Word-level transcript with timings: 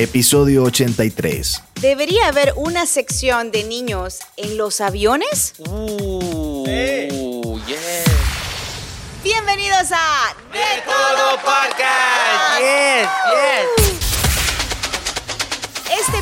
episodio 0.00 0.62
83. 0.64 1.62
¿Debería 1.82 2.28
haber 2.28 2.54
una 2.56 2.86
sección 2.86 3.50
de 3.50 3.64
niños 3.64 4.20
en 4.38 4.56
los 4.56 4.80
aviones? 4.80 5.52
Uh, 5.58 7.58
yes. 7.66 8.04
Bienvenidos 9.22 9.92
a 9.92 10.34
De 10.52 10.80
todo 10.86 11.36
podcast. 11.42 12.60
Yes, 12.60 13.08
yes. 13.76 13.89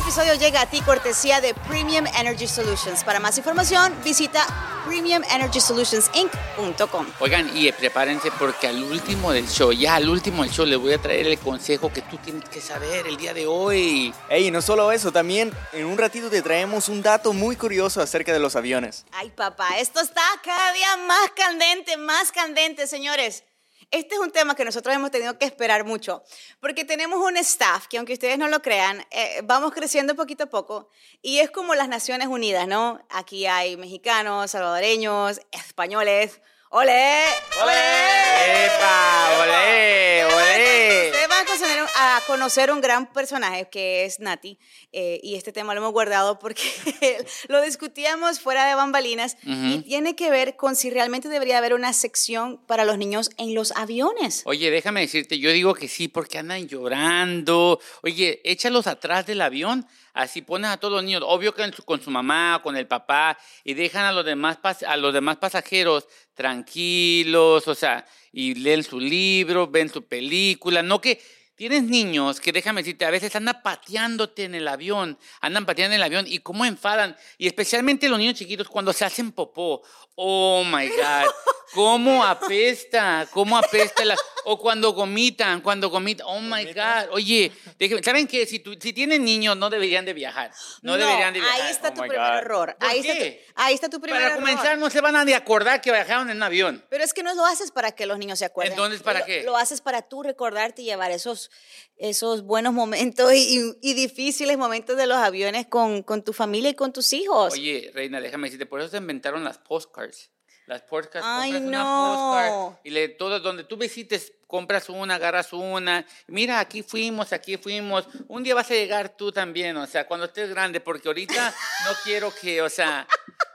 Este 0.09 0.21
episodio 0.21 0.39
llega 0.43 0.61
a 0.61 0.65
ti 0.65 0.81
cortesía 0.81 1.39
de 1.39 1.53
Premium 1.53 2.07
Energy 2.17 2.47
Solutions. 2.47 3.03
Para 3.03 3.19
más 3.19 3.37
información, 3.37 3.93
visita 4.03 4.43
premiumenergysolutionsinc.com. 4.87 7.05
Oigan, 7.19 7.55
y 7.55 7.71
prepárense 7.71 8.31
porque 8.31 8.65
al 8.65 8.81
último 8.81 9.31
del 9.31 9.47
show, 9.47 9.71
ya 9.71 9.93
al 9.93 10.09
último 10.09 10.41
del 10.41 10.51
show, 10.51 10.65
les 10.65 10.79
voy 10.79 10.93
a 10.93 10.97
traer 10.97 11.27
el 11.27 11.37
consejo 11.37 11.93
que 11.93 12.01
tú 12.01 12.17
tienes 12.17 12.49
que 12.49 12.59
saber 12.59 13.05
el 13.05 13.17
día 13.17 13.35
de 13.35 13.45
hoy. 13.45 14.11
Ey, 14.29 14.49
no 14.49 14.63
solo 14.63 14.91
eso, 14.91 15.11
también 15.11 15.53
en 15.73 15.85
un 15.85 15.95
ratito 15.95 16.31
te 16.31 16.41
traemos 16.41 16.89
un 16.89 17.03
dato 17.03 17.31
muy 17.31 17.55
curioso 17.55 18.01
acerca 18.01 18.33
de 18.33 18.39
los 18.39 18.55
aviones. 18.55 19.05
Ay, 19.11 19.29
papá, 19.29 19.77
esto 19.77 20.01
está 20.01 20.23
cada 20.43 20.73
día 20.73 20.97
más 21.05 21.29
candente, 21.35 21.97
más 21.97 22.31
candente, 22.31 22.87
señores. 22.87 23.43
Este 23.91 24.13
es 24.13 24.21
un 24.21 24.29
tema 24.29 24.55
que 24.55 24.63
nosotros 24.63 24.95
hemos 24.95 25.09
tenido 25.09 25.39
que 25.39 25.45
esperar 25.45 25.83
mucho, 25.83 26.23
porque 26.59 26.85
tenemos 26.85 27.19
un 27.25 27.37
staff 27.37 27.87
que, 27.87 27.97
aunque 27.97 28.13
ustedes 28.13 28.37
no 28.37 28.47
lo 28.47 28.61
crean, 28.61 29.03
eh, 29.09 29.41
vamos 29.43 29.73
creciendo 29.73 30.15
poquito 30.15 30.43
a 30.43 30.47
poco 30.47 30.89
y 31.23 31.39
es 31.39 31.49
como 31.49 31.73
las 31.73 31.89
Naciones 31.89 32.27
Unidas, 32.27 32.67
¿no? 32.67 33.03
Aquí 33.09 33.47
hay 33.47 33.77
mexicanos, 33.77 34.51
salvadoreños, 34.51 35.41
españoles. 35.51 36.39
¡Ole! 36.71 37.23
¡Ole! 37.63 38.65
¡Epa! 38.65 39.41
¡Olé! 39.41 40.23
¡Olé! 40.23 41.05
Ustedes 41.07 41.27
van 41.27 41.41
a 41.41 41.45
conocer, 41.45 41.79
a 41.95 42.21
conocer 42.27 42.71
un 42.71 42.79
gran 42.79 43.11
personaje 43.11 43.67
que 43.71 44.05
es 44.05 44.19
Nati, 44.19 44.59
eh, 44.91 45.19
y 45.23 45.33
este 45.33 45.51
tema 45.51 45.73
lo 45.73 45.79
hemos 45.79 45.93
guardado 45.93 46.37
porque 46.37 46.61
lo 47.47 47.63
discutíamos 47.63 48.39
fuera 48.39 48.67
de 48.67 48.75
bambalinas 48.75 49.35
y 49.43 49.81
tiene 49.81 50.15
que 50.15 50.29
ver 50.29 50.57
con 50.57 50.75
si 50.75 50.91
realmente 50.91 51.27
debería 51.27 51.57
haber 51.57 51.73
una 51.73 51.91
sección 51.91 52.63
para 52.67 52.85
los 52.85 52.99
niños 52.99 53.31
en 53.37 53.55
los 53.55 53.71
aviones. 53.71 54.43
Oye, 54.45 54.69
déjame 54.69 55.01
decirte, 55.01 55.39
yo 55.39 55.51
digo 55.51 55.73
que 55.73 55.87
sí, 55.87 56.07
porque 56.07 56.37
andan 56.37 56.67
llorando. 56.67 57.79
Oye, 58.03 58.41
échalos 58.43 58.85
atrás 58.85 59.25
del 59.25 59.41
avión, 59.41 59.87
así 60.13 60.41
pones 60.41 60.71
a 60.71 60.77
todos 60.77 60.93
los 60.93 61.03
niños, 61.03 61.23
obvio 61.25 61.53
que 61.53 61.71
con 61.85 62.01
su 62.01 62.11
mamá, 62.11 62.61
con 62.63 62.75
el 62.77 62.87
papá, 62.87 63.37
y 63.63 63.73
dejan 63.73 64.05
a 64.05 64.11
los 64.11 64.25
demás, 64.25 64.57
a 64.87 64.97
los 64.97 65.13
demás 65.13 65.37
pasajeros 65.37 66.07
tranquilos, 66.33 67.67
o 67.67 67.75
sea, 67.75 68.05
y 68.31 68.55
leen 68.55 68.83
su 68.83 68.99
libro, 68.99 69.67
ven 69.67 69.89
su 69.89 70.03
película, 70.05 70.83
no 70.83 71.01
que... 71.01 71.38
Tienes 71.59 71.83
niños 71.83 72.39
que, 72.39 72.53
déjame 72.53 72.79
decirte, 72.83 73.03
a 73.03 73.09
veces 73.11 73.35
andan 73.35 73.61
pateándote 73.61 74.45
en 74.45 74.55
el 74.55 74.65
avión, 74.65 75.19
andan 75.41 75.65
pateando 75.65 75.93
en 75.93 75.99
el 75.99 76.03
avión 76.05 76.25
y 76.25 76.39
cómo 76.39 76.63
enfadan. 76.63 77.17
Y 77.37 77.47
especialmente 77.47 78.07
los 78.07 78.17
niños 78.17 78.35
chiquitos 78.35 78.69
cuando 78.69 78.93
se 78.93 79.03
hacen 79.03 79.33
popó. 79.33 79.81
Oh 80.15 80.63
my 80.63 80.87
God. 80.87 81.29
¿Cómo 81.73 82.23
apesta? 82.25 83.27
¿Cómo 83.31 83.57
apesta? 83.57 84.03
la- 84.05 84.15
O 84.45 84.57
cuando 84.57 84.93
gomitan, 84.93 85.61
cuando 85.61 85.89
gomitan. 85.89 86.25
Oh 86.27 86.39
my 86.41 86.65
God. 86.73 87.09
Oye, 87.11 87.51
déjame- 87.77 88.01
¿saben 88.03 88.25
qué? 88.25 88.45
Si, 88.47 88.59
tú- 88.59 88.75
si 88.81 88.91
tienen 88.93 89.23
niños, 89.23 89.55
no 89.55 89.69
deberían 89.69 90.03
de 90.05 90.13
viajar. 90.13 90.51
No, 90.81 90.97
deberían 90.97 91.33
de 91.33 91.41
viajar. 91.41 91.61
Ahí 91.61 91.71
está 91.71 91.89
Oh 91.89 91.93
tu 91.93 92.01
primer 92.01 92.17
God. 92.17 92.37
error. 92.37 92.75
¿Por 92.79 92.89
Ahí, 92.89 92.99
Está 92.99 93.13
tu, 93.13 93.35
ahí 93.55 93.73
está 93.75 93.89
tu 93.89 94.01
primer 94.01 94.19
Para 94.21 94.33
error. 94.33 94.39
comenzar, 94.43 94.77
no 94.79 94.89
se 94.89 95.01
van 95.01 95.15
a 95.17 95.25
ni 95.25 95.33
acordar 95.33 95.81
que 95.81 95.91
viajaron 95.91 96.29
en 96.31 96.37
un 96.37 96.43
avión. 96.43 96.83
Pero 96.89 97.03
es 97.03 97.13
que 97.13 97.21
no 97.21 97.35
lo 97.35 97.45
haces 97.45 97.69
para 97.71 97.91
que 97.91 98.05
los 98.07 98.17
niños 98.17 98.39
se 98.39 98.45
acuerden. 98.45 98.73
Entonces, 98.73 99.03
¿para 99.03 99.19
Lo- 99.19 99.25
qué? 99.25 99.43
Lo 99.43 99.55
haces 99.57 99.81
para 99.81 100.01
tú 100.01 100.23
recordarte 100.23 100.81
y 100.81 100.85
llevar 100.85 101.11
esos, 101.11 101.48
esos 101.97 102.43
buenos 102.43 102.73
momentos 102.73 103.33
y, 103.33 103.73
y 103.81 103.93
difíciles 103.93 104.57
momentos 104.57 104.95
de 104.97 105.05
los 105.07 105.17
aviones 105.17 105.67
con, 105.67 106.03
con 106.03 106.23
tu 106.23 106.33
familia 106.33 106.69
y 106.69 106.75
con 106.75 106.93
tus 106.93 107.11
hijos. 107.13 107.53
Oye, 107.53 107.91
Reina, 107.93 108.21
déjame 108.21 108.47
decirte, 108.47 108.65
por 108.65 108.79
eso 108.79 108.89
se 108.89 108.97
inventaron 108.97 109.43
las 109.43 109.57
postcards. 109.57 110.29
Las 110.65 110.83
postcards, 110.83 111.25
Ay, 111.27 111.51
compras 111.51 111.67
una 111.67 111.83
no. 111.83 112.13
postcard 112.13 112.79
y 112.85 112.89
le, 112.91 113.09
todo, 113.09 113.39
donde 113.39 113.63
tú 113.63 113.75
visites, 113.75 114.33
compras 114.45 114.87
una, 114.87 115.15
agarras 115.15 115.51
una. 115.51 116.05
Mira, 116.27 116.59
aquí 116.59 116.83
fuimos, 116.83 117.33
aquí 117.33 117.57
fuimos. 117.57 118.07
Un 118.27 118.43
día 118.43 118.53
vas 118.53 118.69
a 118.69 118.75
llegar 118.75 119.17
tú 119.17 119.31
también, 119.31 119.75
o 119.77 119.87
sea, 119.87 120.05
cuando 120.05 120.27
estés 120.27 120.47
grande, 120.51 120.79
porque 120.79 121.07
ahorita 121.07 121.55
no 121.85 121.91
quiero 122.03 122.31
que, 122.33 122.61
o 122.61 122.69
sea. 122.69 123.07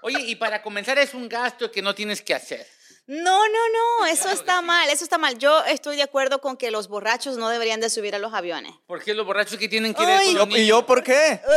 Oye, 0.02 0.20
y 0.22 0.34
para 0.34 0.60
comenzar 0.60 0.98
es 0.98 1.14
un 1.14 1.28
gasto 1.28 1.70
que 1.70 1.80
no 1.82 1.94
tienes 1.94 2.20
que 2.20 2.34
hacer. 2.34 2.66
No, 3.06 3.46
no, 3.48 3.58
no, 4.00 4.06
eso 4.06 4.30
está 4.30 4.60
sí. 4.60 4.64
mal, 4.64 4.88
eso 4.88 5.04
está 5.04 5.18
mal. 5.18 5.38
Yo 5.38 5.62
estoy 5.64 5.96
de 5.96 6.02
acuerdo 6.02 6.40
con 6.40 6.56
que 6.56 6.70
los 6.70 6.88
borrachos 6.88 7.36
no 7.36 7.50
deberían 7.50 7.80
de 7.80 7.90
subir 7.90 8.14
a 8.14 8.18
los 8.18 8.32
aviones. 8.32 8.72
¿Por 8.86 9.02
qué 9.04 9.12
los 9.12 9.26
borrachos 9.26 9.58
que 9.58 9.68
tienen 9.68 9.92
que 9.94 10.06
ver 10.06 10.18
Ay. 10.18 10.34
con 10.34 10.48
¿Yo- 10.50 10.56
¿Y 10.56 10.66
yo 10.66 10.86
por 10.86 11.02
qué? 11.02 11.40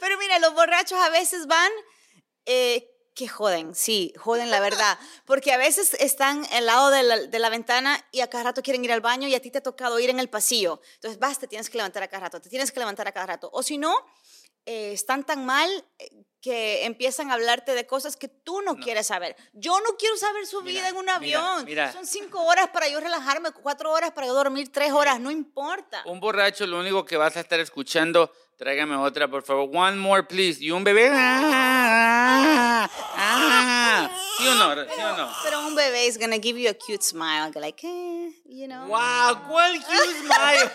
Pero 0.00 0.18
mira, 0.18 0.38
los 0.38 0.54
borrachos 0.54 0.98
a 0.98 1.10
veces 1.10 1.46
van 1.46 1.70
eh, 2.46 2.88
que 3.14 3.28
joden, 3.28 3.74
sí, 3.74 4.12
joden 4.16 4.50
la 4.50 4.60
verdad. 4.60 4.98
Porque 5.24 5.52
a 5.52 5.56
veces 5.56 5.94
están 5.94 6.46
al 6.52 6.66
lado 6.66 6.90
de 6.90 7.02
la, 7.02 7.16
de 7.18 7.38
la 7.38 7.48
ventana 7.50 8.04
y 8.12 8.20
a 8.20 8.28
cada 8.30 8.44
rato 8.44 8.62
quieren 8.62 8.84
ir 8.84 8.92
al 8.92 9.00
baño 9.00 9.28
y 9.28 9.34
a 9.34 9.40
ti 9.40 9.50
te 9.50 9.58
ha 9.58 9.62
tocado 9.62 9.98
ir 9.98 10.10
en 10.10 10.20
el 10.20 10.28
pasillo. 10.28 10.80
Entonces 10.94 11.18
vas, 11.18 11.38
te 11.38 11.46
tienes 11.48 11.68
que 11.70 11.78
levantar 11.78 12.02
a 12.02 12.08
cada 12.08 12.24
rato, 12.24 12.40
te 12.40 12.48
tienes 12.48 12.70
que 12.72 12.80
levantar 12.80 13.08
a 13.08 13.12
cada 13.12 13.26
rato. 13.26 13.50
O 13.52 13.62
si 13.62 13.78
no, 13.78 13.94
eh, 14.66 14.92
están 14.92 15.24
tan 15.24 15.44
mal 15.46 15.68
eh, 15.98 16.10
que 16.40 16.84
empiezan 16.84 17.30
a 17.30 17.34
hablarte 17.34 17.74
de 17.74 17.86
cosas 17.86 18.16
que 18.16 18.28
tú 18.28 18.60
no, 18.62 18.76
quieres 18.76 19.08
saber. 19.08 19.34
Yo 19.52 19.78
no 19.80 19.96
quiero 19.98 20.16
saber 20.16 20.46
su 20.46 20.62
Mira, 20.62 20.80
vida 20.80 20.88
en 20.90 20.96
un 20.96 21.02
mira, 21.02 21.16
avión. 21.16 21.64
mira. 21.64 21.92
Son 21.92 22.06
cinco 22.06 22.42
horas 22.44 22.68
para 22.68 22.88
yo 22.88 23.00
relajarme, 23.00 23.50
cuatro 23.50 23.90
horas 23.90 24.12
para 24.12 24.28
yo 24.28 24.34
dormir, 24.34 24.70
tres 24.72 24.92
horas, 24.92 25.18
no 25.18 25.30
importa. 25.32 26.02
Un 26.06 26.20
borracho, 26.20 26.64
lo 26.66 26.78
único 26.78 27.04
que 27.04 27.16
vas 27.16 27.36
a 27.36 27.40
estar 27.40 27.58
escuchando, 27.58 28.32
tráigame 28.56 28.94
otra, 28.96 29.28
por 29.28 29.42
favor. 29.42 29.68
One 29.74 29.96
more, 29.96 30.22
please. 30.22 30.62
Y 30.62 30.70
un 30.70 30.84
bebé. 30.84 31.10
ah, 31.12 32.88
ah. 33.16 34.10
¿Sí 34.38 34.46
o 34.46 34.54
no? 34.54 34.74
¿Sí 34.94 35.00
o 35.02 35.16
no? 35.16 35.28
Pero 35.42 35.66
un 35.66 35.74
bebé 35.74 36.06
is 36.06 36.16
gonna 36.18 36.38
give 36.38 36.56
you 36.60 36.70
a 36.70 36.74
cute 36.74 37.02
smile, 37.02 37.50
like, 37.56 37.84
eh, 37.84 38.30
you 38.46 38.66
know. 38.68 38.86
¡Wow! 38.86 39.48
¿Cuál 39.48 39.82
cute 39.82 40.20
smile? 40.20 40.70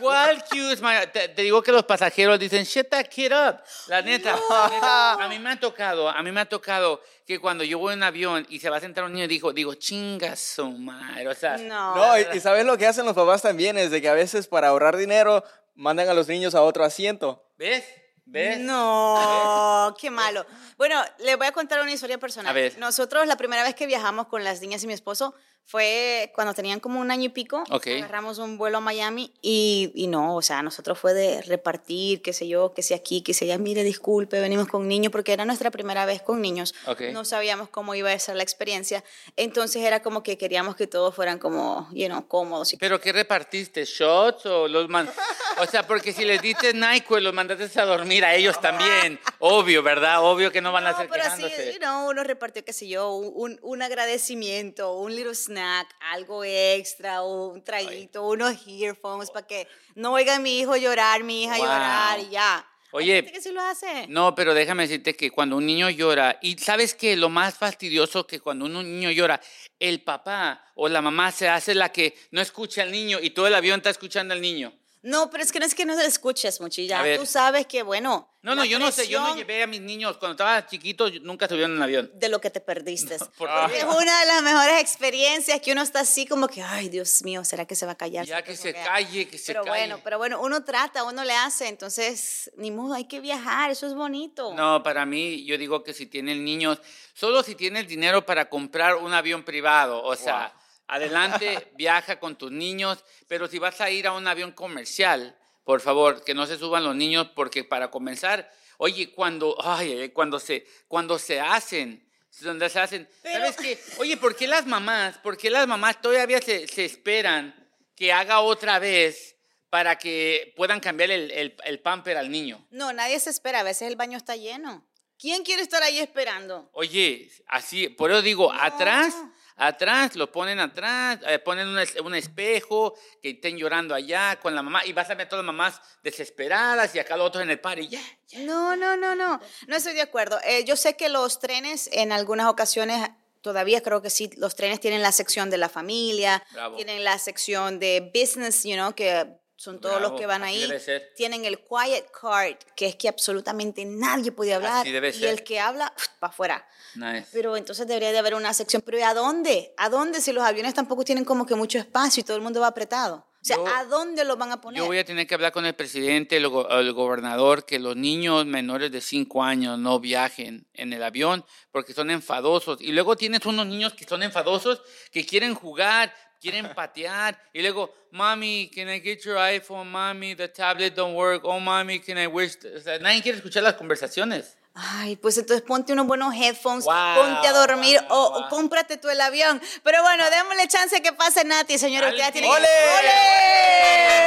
¿Cuál 0.00 0.42
cute 0.44 0.76
smile? 0.76 1.06
Te, 1.08 1.28
te 1.28 1.42
digo 1.42 1.62
que 1.62 1.72
los 1.72 1.84
pasajeros 1.84 2.38
dicen, 2.38 2.64
shut 2.64 2.88
that 2.88 3.06
kid 3.06 3.32
up. 3.32 3.60
La 3.86 4.02
neta, 4.02 4.38
la 4.50 4.68
neta, 4.68 5.12
A 5.14 5.28
mí 5.28 5.38
me 5.38 5.50
ha 5.52 5.60
tocado, 5.60 6.08
a 6.08 6.22
mí 6.22 6.32
me 6.32 6.40
ha 6.40 6.48
tocado 6.48 7.00
que 7.26 7.38
cuando 7.38 7.64
yo 7.64 7.78
voy 7.78 7.92
en 7.92 8.00
un 8.00 8.02
avión 8.04 8.46
y 8.50 8.60
se 8.60 8.68
va 8.70 8.78
a 8.78 8.80
sentar 8.80 9.04
un 9.04 9.12
niño, 9.12 9.28
digo, 9.28 9.52
digo, 9.52 9.74
chinga 9.74 10.36
su 10.36 10.68
madre. 10.70 11.28
O 11.28 11.34
sea, 11.34 11.56
No. 11.58 11.94
No, 11.94 12.18
y, 12.18 12.26
y 12.34 12.40
sabes 12.40 12.64
lo 12.64 12.76
que 12.76 12.86
hacen 12.86 13.04
los 13.06 13.14
papás 13.14 13.42
también 13.42 13.78
es 13.78 13.90
de 13.90 14.02
que 14.02 14.08
a 14.08 14.14
veces 14.14 14.46
para 14.48 14.68
ahorrar 14.68 14.96
dinero 14.96 15.44
mandan 15.74 16.08
a 16.08 16.14
los 16.14 16.28
niños 16.28 16.54
a 16.54 16.62
otro 16.62 16.84
asiento. 16.84 17.44
¿ves? 17.56 17.84
¿Ves? 18.26 18.58
No, 18.58 19.94
qué 20.00 20.10
malo. 20.10 20.46
Bueno, 20.78 21.02
les 21.18 21.36
voy 21.36 21.46
a 21.46 21.52
contar 21.52 21.80
una 21.82 21.92
historia 21.92 22.18
personal. 22.18 22.50
A 22.50 22.54
ver. 22.54 22.78
Nosotros 22.78 23.26
la 23.26 23.36
primera 23.36 23.62
vez 23.62 23.74
que 23.74 23.86
viajamos 23.86 24.28
con 24.28 24.42
las 24.42 24.60
niñas 24.62 24.82
y 24.82 24.86
mi 24.86 24.94
esposo 24.94 25.34
fue 25.66 26.30
cuando 26.34 26.52
tenían 26.54 26.78
como 26.80 27.00
un 27.00 27.10
año 27.10 27.24
y 27.24 27.28
pico. 27.30 27.64
Ok. 27.70 27.86
Agarramos 27.86 28.38
un 28.38 28.58
vuelo 28.58 28.78
a 28.78 28.80
Miami 28.80 29.32
y, 29.40 29.90
y 29.94 30.06
no, 30.06 30.36
o 30.36 30.42
sea, 30.42 30.62
nosotros 30.62 30.98
fue 30.98 31.14
de 31.14 31.42
repartir, 31.42 32.22
qué 32.22 32.32
sé 32.32 32.46
yo, 32.46 32.74
que 32.74 32.82
si 32.82 32.94
aquí, 32.94 33.22
que 33.22 33.34
si 33.34 33.46
allá, 33.46 33.58
mire, 33.58 33.82
disculpe, 33.82 34.40
venimos 34.40 34.68
con 34.68 34.86
niños, 34.86 35.10
porque 35.10 35.32
era 35.32 35.44
nuestra 35.44 35.70
primera 35.70 36.04
vez 36.06 36.22
con 36.22 36.40
niños. 36.42 36.74
Ok. 36.86 37.02
No 37.12 37.24
sabíamos 37.24 37.68
cómo 37.70 37.94
iba 37.94 38.12
a 38.12 38.18
ser 38.18 38.36
la 38.36 38.42
experiencia. 38.42 39.02
Entonces 39.36 39.82
era 39.82 40.02
como 40.02 40.22
que 40.22 40.36
queríamos 40.38 40.76
que 40.76 40.86
todos 40.86 41.14
fueran 41.14 41.38
como, 41.38 41.88
you 41.92 42.06
know, 42.06 42.28
cómodos. 42.28 42.72
y 42.72 42.76
¿Pero 42.76 43.00
qué 43.00 43.12
repartiste? 43.12 43.84
¿Shots 43.84 44.46
o 44.46 44.68
los 44.68 44.88
man... 44.88 45.10
O 45.56 45.66
sea, 45.66 45.86
porque 45.86 46.12
si 46.12 46.24
les 46.24 46.42
diste 46.42 46.74
NyQuil, 46.74 47.22
los 47.22 47.32
mandaste 47.32 47.80
a 47.80 47.84
dormir 47.84 48.24
a 48.24 48.34
ellos 48.34 48.60
también. 48.60 49.20
Obvio, 49.38 49.84
¿verdad? 49.84 50.20
Obvio 50.24 50.50
que 50.50 50.60
no 50.60 50.72
van 50.72 50.84
a 50.84 50.90
No, 50.90 50.96
hacer 50.96 51.08
pero 51.08 51.22
así, 51.22 51.42
you 51.72 51.78
know, 51.78 52.10
uno 52.10 52.24
repartió, 52.24 52.64
qué 52.64 52.72
sé 52.72 52.88
yo, 52.88 53.14
un, 53.14 53.60
un 53.62 53.80
agradecimiento, 53.82 54.94
un 54.96 55.14
little 55.14 55.34
snack, 55.34 55.53
algo 55.58 56.44
extra, 56.44 57.22
un 57.22 57.62
traguito, 57.62 58.26
unos 58.26 58.56
earphones 58.66 59.30
para 59.30 59.46
que 59.46 59.66
no 59.94 60.12
oiga 60.12 60.36
a 60.36 60.38
mi 60.38 60.60
hijo 60.60 60.76
llorar, 60.76 61.22
mi 61.24 61.44
hija 61.44 61.56
Wow. 61.56 61.64
llorar 61.64 62.20
y 62.20 62.30
ya. 62.30 62.66
Oye, 62.92 63.16
gente 63.16 63.32
que 63.32 63.40
sí 63.40 63.50
lo 63.50 63.60
hace. 63.60 64.06
No, 64.06 64.36
pero 64.36 64.54
déjame 64.54 64.84
decirte 64.84 65.16
que 65.16 65.32
cuando 65.32 65.56
un 65.56 65.66
niño 65.66 65.90
llora, 65.90 66.38
y 66.40 66.56
sabes 66.58 66.94
que 66.94 67.16
lo 67.16 67.28
más 67.28 67.58
fastidioso 67.58 68.24
que 68.24 68.38
cuando 68.38 68.66
un 68.66 68.72
niño 68.72 69.10
llora, 69.10 69.40
el 69.80 70.00
papá 70.02 70.64
o 70.76 70.88
la 70.88 71.02
mamá 71.02 71.32
se 71.32 71.48
hace 71.48 71.74
la 71.74 71.90
que 71.90 72.16
no 72.30 72.40
escucha 72.40 72.82
al 72.82 72.92
niño 72.92 73.18
y 73.20 73.30
todo 73.30 73.48
el 73.48 73.54
avión 73.56 73.78
está 73.78 73.90
escuchando 73.90 74.32
al 74.32 74.40
niño. 74.40 74.72
No, 75.06 75.28
pero 75.30 75.44
es 75.44 75.52
que 75.52 75.60
no 75.60 75.66
es 75.66 75.74
que 75.74 75.84
no 75.84 76.00
escuches, 76.00 76.58
A 76.60 76.62
muchilla. 76.62 77.02
ver. 77.02 77.18
Tú 77.18 77.26
sabes 77.26 77.66
que, 77.66 77.82
bueno. 77.82 78.30
No, 78.40 78.54
no, 78.54 78.64
yo 78.64 78.78
no 78.78 78.90
sé, 78.90 79.06
yo 79.08 79.20
no 79.20 79.34
llevé 79.36 79.62
a 79.62 79.66
mis 79.66 79.80
niños 79.80 80.16
cuando 80.18 80.32
estaba 80.32 80.66
chiquito, 80.66 81.08
yo- 81.08 81.20
nunca 81.22 81.46
subieron 81.48 81.70
en 81.72 81.76
un 81.78 81.82
avión. 81.82 82.10
De 82.14 82.28
lo 82.28 82.40
que 82.40 82.50
te 82.50 82.60
perdiste. 82.60 83.16
¿por 83.38 83.48
Porque 83.48 83.72
qué? 83.72 83.78
es 83.80 83.84
una 83.84 84.20
de 84.20 84.26
las 84.26 84.42
mejores 84.42 84.80
experiencias 84.80 85.60
que 85.60 85.72
uno 85.72 85.82
está 85.82 86.00
así 86.00 86.26
como 86.26 86.48
que, 86.48 86.62
ay, 86.62 86.88
Dios 86.88 87.22
mío, 87.22 87.44
¿será 87.44 87.64
que 87.66 87.74
se 87.74 87.84
va 87.86 87.92
a 87.92 87.94
callar? 87.96 88.24
Ya 88.26 88.36
¿Será 88.36 88.42
que 88.46 88.56
se 88.56 88.70
a 88.70 88.72
callar?" 88.72 88.88
calle, 88.92 89.28
que 89.28 89.38
se 89.38 89.46
pero 89.52 89.64
calle. 89.64 89.78
bueno, 89.78 90.00
pero 90.02 90.18
bueno, 90.18 90.40
uno 90.40 90.64
trata, 90.64 91.04
uno 91.04 91.22
le 91.24 91.34
hace, 91.34 91.68
entonces, 91.68 92.50
ni 92.56 92.70
modo, 92.70 92.94
hay 92.94 93.04
que 93.04 93.20
viajar, 93.20 93.70
eso 93.70 93.86
es 93.86 93.94
bonito. 93.94 94.54
No, 94.54 94.82
para 94.82 95.04
mí, 95.06 95.44
yo 95.44 95.56
digo 95.58 95.82
que 95.84 95.92
si 95.92 96.06
tienen 96.06 96.44
niños, 96.44 96.78
solo 97.12 97.42
si 97.42 97.54
tienes 97.54 97.86
dinero 97.88 98.24
para 98.24 98.48
comprar 98.48 98.96
un 98.96 99.12
avión 99.12 99.42
privado, 99.42 100.02
o 100.02 100.16
sea, 100.16 100.54
adelante, 100.86 101.70
viaja 101.76 102.18
con 102.18 102.36
tus 102.36 102.50
niños, 102.50 103.04
pero 103.28 103.48
si 103.48 103.58
vas 103.58 103.80
a 103.80 103.90
ir 103.90 104.06
a 104.06 104.12
un 104.12 104.26
avión 104.26 104.52
comercial, 104.52 105.36
por 105.64 105.80
favor, 105.80 106.24
que 106.24 106.34
no 106.34 106.46
se 106.46 106.58
suban 106.58 106.84
los 106.84 106.94
niños, 106.94 107.28
porque 107.34 107.64
para 107.64 107.90
comenzar, 107.90 108.52
oye, 108.76 109.10
cuando, 109.12 109.56
ay, 109.62 110.10
cuando 110.10 110.38
se, 110.38 110.66
cuando 110.88 111.18
se 111.18 111.40
hacen, 111.40 112.06
donde 112.40 112.68
se 112.68 112.80
hacen, 112.80 113.08
¿sabes 113.22 113.56
qué? 113.56 113.78
Oye, 113.98 114.16
¿por 114.16 114.36
qué 114.36 114.46
las 114.46 114.66
mamás, 114.66 115.18
por 115.18 115.36
qué 115.36 115.50
las 115.50 115.66
mamás 115.66 116.00
todavía 116.00 116.40
se, 116.42 116.66
se 116.66 116.84
esperan 116.84 117.54
que 117.96 118.12
haga 118.12 118.40
otra 118.40 118.78
vez 118.78 119.36
para 119.70 119.98
que 119.98 120.52
puedan 120.56 120.80
cambiar 120.80 121.10
el, 121.10 121.30
el, 121.30 121.56
el 121.64 121.80
pamper 121.80 122.16
al 122.16 122.30
niño? 122.30 122.66
No, 122.70 122.92
nadie 122.92 123.18
se 123.20 123.30
espera. 123.30 123.60
A 123.60 123.62
veces 123.62 123.88
el 123.88 123.96
baño 123.96 124.18
está 124.18 124.36
lleno. 124.36 124.86
¿Quién 125.18 125.44
quiere 125.44 125.62
estar 125.62 125.82
ahí 125.82 126.00
esperando? 126.00 126.68
Oye, 126.72 127.30
así, 127.46 127.88
por 127.88 128.10
eso 128.10 128.20
digo, 128.20 128.52
atrás, 128.52 129.14
atrás, 129.56 130.16
lo 130.16 130.30
ponen 130.32 130.58
atrás, 130.60 131.18
eh, 131.26 131.38
ponen 131.38 131.68
un, 131.68 131.78
un 132.04 132.14
espejo, 132.14 132.94
que 133.22 133.30
estén 133.30 133.56
llorando 133.56 133.94
allá 133.94 134.38
con 134.40 134.54
la 134.54 134.62
mamá, 134.62 134.84
y 134.84 134.92
vas 134.92 135.10
a 135.10 135.14
ver 135.14 135.28
todas 135.28 135.44
las 135.44 135.54
mamás 135.54 135.80
desesperadas 136.02 136.94
y 136.94 136.98
acá 136.98 137.16
los 137.16 137.26
otros 137.28 137.42
en 137.42 137.50
el 137.50 137.60
par 137.60 137.78
y 137.78 137.88
ya, 137.88 138.00
ya. 138.28 138.40
No, 138.40 138.76
no, 138.76 138.96
no, 138.96 139.14
no. 139.14 139.40
No 139.66 139.76
estoy 139.76 139.94
de 139.94 140.02
acuerdo. 140.02 140.38
Eh, 140.44 140.64
yo 140.64 140.76
sé 140.76 140.96
que 140.96 141.08
los 141.08 141.38
trenes 141.38 141.88
en 141.92 142.12
algunas 142.12 142.46
ocasiones, 142.48 143.08
todavía 143.40 143.82
creo 143.82 144.02
que 144.02 144.10
sí, 144.10 144.30
los 144.36 144.54
trenes 144.56 144.80
tienen 144.80 145.02
la 145.02 145.12
sección 145.12 145.50
de 145.50 145.58
la 145.58 145.68
familia, 145.68 146.42
Bravo. 146.52 146.76
tienen 146.76 147.04
la 147.04 147.18
sección 147.18 147.78
de 147.78 148.10
business, 148.14 148.64
you 148.64 148.74
know, 148.74 148.94
que 148.94 149.26
son 149.56 149.80
todos 149.80 149.96
Bravo, 149.96 150.12
los 150.12 150.20
que 150.20 150.26
van 150.26 150.42
ahí. 150.42 150.68
Tienen 151.16 151.44
el 151.44 151.58
quiet 151.60 152.10
card, 152.10 152.56
que 152.76 152.86
es 152.86 152.96
que 152.96 153.08
absolutamente 153.08 153.84
nadie 153.84 154.32
puede 154.32 154.52
hablar. 154.54 154.86
Y 154.86 155.24
el 155.24 155.42
que 155.44 155.60
habla, 155.60 155.92
para 156.20 156.32
afuera. 156.32 156.68
Nice. 156.96 157.28
Pero 157.32 157.56
entonces 157.56 157.86
debería 157.86 158.12
de 158.12 158.18
haber 158.18 158.34
una 158.34 158.52
sección. 158.52 158.82
Pero 158.84 158.98
¿y 158.98 159.02
a 159.02 159.14
dónde? 159.14 159.72
¿A 159.76 159.88
dónde 159.88 160.20
si 160.20 160.32
los 160.32 160.44
aviones 160.44 160.74
tampoco 160.74 161.04
tienen 161.04 161.24
como 161.24 161.46
que 161.46 161.54
mucho 161.54 161.78
espacio 161.78 162.20
y 162.20 162.24
todo 162.24 162.36
el 162.36 162.42
mundo 162.42 162.60
va 162.60 162.68
apretado? 162.68 163.26
O 163.40 163.46
sea, 163.46 163.56
Yo- 163.56 163.66
¿a 163.66 163.84
dónde 163.84 164.24
lo 164.24 164.38
van 164.38 164.52
a 164.52 164.60
poner? 164.62 164.78
Yo 164.78 164.86
voy 164.86 164.96
a 164.98 165.04
tener 165.04 165.26
que 165.26 165.34
hablar 165.34 165.52
con 165.52 165.66
el 165.66 165.74
presidente, 165.74 166.38
el, 166.38 166.48
go- 166.48 166.66
el 166.70 166.94
gobernador, 166.94 167.66
que 167.66 167.78
los 167.78 167.94
niños 167.94 168.46
menores 168.46 168.90
de 168.90 169.02
5 169.02 169.42
años 169.44 169.78
no 169.78 170.00
viajen 170.00 170.66
en 170.72 170.94
el 170.94 171.02
avión 171.02 171.44
porque 171.70 171.92
son 171.92 172.10
enfadosos. 172.10 172.80
Y 172.80 172.92
luego 172.92 173.16
tienes 173.16 173.44
unos 173.44 173.66
niños 173.66 173.92
que 173.92 174.06
son 174.06 174.22
enfadosos, 174.22 174.80
que 175.12 175.26
quieren 175.26 175.54
jugar, 175.54 176.14
quieren 176.40 176.72
patear. 176.74 177.40
Y 177.52 177.62
luego, 177.62 177.94
mami, 178.10 178.70
can 178.74 178.88
I 178.88 179.00
get 179.00 179.24
your 179.24 179.36
iPhone? 179.36 179.90
Mami, 179.90 180.36
the 180.36 180.48
tablet 180.48 180.94
don't 180.94 181.14
work. 181.14 181.42
Oh, 181.44 181.60
mami, 181.60 182.00
can 182.00 182.18
I 182.18 182.26
wish... 182.26 182.56
O 182.76 182.80
sea, 182.80 182.98
nadie 182.98 183.22
quiere 183.22 183.38
escuchar 183.38 183.62
las 183.62 183.74
conversaciones. 183.74 184.56
Ay, 184.76 185.14
pues 185.16 185.38
entonces 185.38 185.62
ponte 185.64 185.92
unos 185.92 186.08
buenos 186.08 186.34
headphones, 186.34 186.84
Wow, 186.84 187.14
ponte 187.14 187.46
a 187.46 187.52
dormir 187.52 188.00
wow, 188.08 188.18
o, 188.18 188.30
wow. 188.30 188.40
o 188.40 188.48
cómprate 188.48 188.96
tú 188.96 189.08
el 189.08 189.20
avión. 189.20 189.62
Pero 189.84 190.02
bueno, 190.02 190.28
démosle 190.30 190.66
chance 190.66 191.00
que 191.00 191.12
pase 191.12 191.44
Nati, 191.44 191.78
señora. 191.78 192.08
Usted 192.08 192.32
tiene 192.32 192.48
¡Ole! 192.48 192.66
¡Ole! 192.98 194.23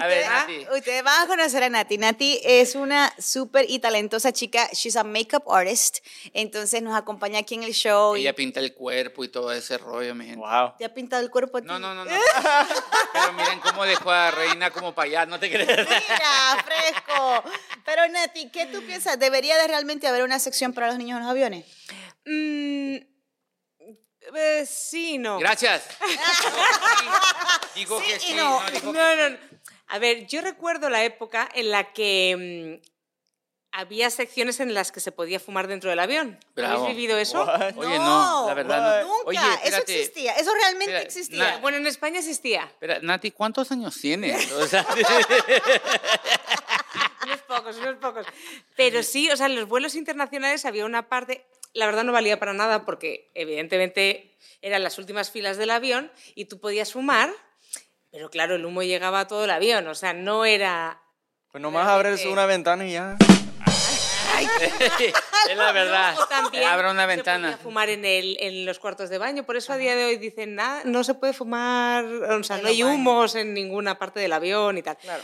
A 0.00 0.06
ver, 0.06 0.22
Ustedes- 0.22 0.28
Nati. 0.28 0.66
Ustedes 0.78 1.02
van 1.02 1.22
a 1.22 1.26
conocer 1.26 1.62
a 1.62 1.68
Nati. 1.68 1.98
Nati 1.98 2.40
es 2.44 2.74
una 2.74 3.12
súper 3.18 3.66
y 3.68 3.78
talentosa 3.78 4.32
chica. 4.32 4.68
She's 4.72 4.96
a 4.96 5.04
makeup 5.04 5.44
artist. 5.50 5.98
Entonces 6.32 6.82
nos 6.82 6.96
acompaña 6.96 7.38
aquí 7.40 7.54
en 7.54 7.62
el 7.62 7.72
show. 7.72 8.16
y 8.16 8.20
Ella 8.22 8.34
pinta 8.34 8.60
el 8.60 8.74
cuerpo 8.74 9.24
y 9.24 9.28
todo 9.28 9.52
ese 9.52 9.78
rollo, 9.78 10.14
mi 10.14 10.24
gente. 10.26 10.40
Wow. 10.40 10.74
¿Te 10.78 10.84
ha 10.84 10.92
pintado 10.94 11.22
el 11.22 11.30
cuerpo 11.30 11.58
a 11.58 11.60
ti? 11.60 11.66
No, 11.66 11.78
no, 11.78 11.94
no, 11.94 12.04
no. 12.04 12.10
Pero 13.12 13.32
miren 13.32 13.60
cómo 13.60 13.84
dejó 13.84 14.10
a 14.10 14.30
Reina 14.30 14.70
como 14.70 14.94
para 14.94 15.06
allá, 15.08 15.26
no 15.26 15.38
te 15.40 15.50
crees. 15.50 15.68
Mira, 15.88 16.64
fresco. 16.64 17.44
Pero 17.84 18.08
Nati, 18.08 18.50
¿qué 18.50 18.66
tú 18.66 18.82
piensas? 18.84 19.18
¿Debería 19.18 19.56
de 19.58 19.68
realmente 19.68 20.06
haber 20.06 20.22
una 20.22 20.38
sección 20.38 20.72
para 20.72 20.88
los 20.88 20.98
niños 20.98 21.16
en 21.18 21.22
los 21.24 21.30
aviones? 21.30 21.64
Mm, 22.24 22.96
eh, 24.34 24.66
sí, 24.68 25.18
no. 25.18 25.38
Gracias. 25.38 25.84
Digo 27.74 28.00
Sí 28.00 28.06
que 28.12 28.18
sí, 28.20 28.34
no. 28.34 28.60
no, 28.92 29.28
no. 29.30 29.36
A 29.88 29.98
ver, 29.98 30.26
yo 30.26 30.40
recuerdo 30.40 30.90
la 30.90 31.04
época 31.04 31.48
en 31.54 31.70
la 31.70 31.92
que 31.92 32.80
mm, 32.82 32.86
había 33.72 34.10
secciones 34.10 34.58
en 34.60 34.74
las 34.74 34.90
que 34.90 35.00
se 35.00 35.12
podía 35.12 35.38
fumar 35.38 35.68
dentro 35.68 35.90
del 35.90 35.98
avión. 36.00 36.38
Bravo. 36.54 36.82
¿Habéis 36.84 36.96
vivido 36.96 37.18
eso? 37.18 37.44
What? 37.44 37.76
Oye, 37.76 37.98
no, 37.98 38.44
la 38.48 38.54
verdad 38.54 39.02
no. 39.02 39.08
Nunca. 39.08 39.28
Oye, 39.28 39.38
eso 39.64 39.78
existía. 39.78 40.32
Eso 40.32 40.52
realmente 40.54 40.92
Espera, 40.96 41.02
existía. 41.06 41.50
na- 41.52 41.56
Bueno, 41.58 41.76
en 41.78 41.86
España 41.86 42.18
existía. 42.18 42.64
Espera, 42.64 42.98
Nati, 43.00 43.30
¿cuántos 43.30 43.70
años 43.70 43.96
tienes? 44.00 44.50
O 44.52 44.66
sea, 44.66 44.84
Unos 47.24 47.40
pocos, 47.42 47.76
unos 47.78 47.96
pocos. 47.96 48.26
Pero 48.76 49.02
sí, 49.02 49.30
o 49.30 49.36
sea, 49.36 49.46
en 49.46 49.56
los 49.56 49.68
vuelos 49.68 49.94
internacionales 49.94 50.64
había 50.64 50.84
una 50.84 51.08
parte, 51.08 51.44
la 51.72 51.86
verdad 51.86 52.04
no 52.04 52.12
valía 52.12 52.38
para 52.38 52.52
nada 52.52 52.84
porque 52.84 53.30
evidentemente 53.34 54.36
eran 54.62 54.82
las 54.82 54.98
últimas 54.98 55.30
filas 55.30 55.56
del 55.56 55.70
avión 55.70 56.10
y 56.34 56.44
tú 56.46 56.60
podías 56.60 56.92
fumar, 56.92 57.30
pero 58.16 58.30
claro, 58.30 58.54
el 58.54 58.64
humo 58.64 58.82
llegaba 58.82 59.20
a 59.20 59.26
todo 59.26 59.44
el 59.44 59.50
avión, 59.50 59.86
o 59.88 59.94
sea, 59.94 60.14
no 60.14 60.46
era... 60.46 61.02
Pues 61.52 61.60
nomás 61.60 61.86
abres 61.86 62.24
una 62.24 62.46
ventana 62.46 62.86
y 62.86 62.92
ya. 62.92 63.14
es 65.50 65.54
la 65.54 65.70
verdad. 65.72 66.16
Abra 66.66 66.92
una 66.92 67.02
se 67.02 67.02
podía 67.06 67.06
ventana. 67.06 67.58
fumar 67.58 67.90
en, 67.90 68.06
el, 68.06 68.38
en 68.40 68.64
los 68.64 68.78
cuartos 68.78 69.10
de 69.10 69.18
baño, 69.18 69.44
por 69.44 69.58
eso 69.58 69.74
a 69.74 69.76
día 69.76 69.94
de 69.94 70.06
hoy 70.06 70.16
dicen, 70.16 70.54
nada, 70.54 70.80
no 70.86 71.04
se 71.04 71.12
puede 71.12 71.34
fumar, 71.34 72.06
o 72.06 72.42
sea, 72.42 72.56
no 72.56 72.68
hay 72.68 72.82
humos 72.82 73.34
en 73.34 73.52
ninguna 73.52 73.98
parte 73.98 74.18
del 74.18 74.32
avión 74.32 74.78
y 74.78 74.82
tal. 74.82 74.96
Claro. 74.96 75.22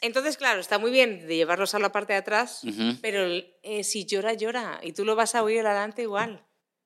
Entonces, 0.00 0.36
claro, 0.36 0.58
está 0.58 0.80
muy 0.80 0.90
bien 0.90 1.28
de 1.28 1.36
llevarlos 1.36 1.76
a 1.76 1.78
la 1.78 1.92
parte 1.92 2.14
de 2.14 2.18
atrás, 2.18 2.62
pero 3.00 3.24
eh, 3.62 3.84
si 3.84 4.04
llora, 4.04 4.32
llora. 4.32 4.80
Y 4.82 4.94
tú 4.94 5.04
lo 5.04 5.14
vas 5.14 5.36
a 5.36 5.44
oír 5.44 5.64
adelante 5.64 6.02
igual. 6.02 6.44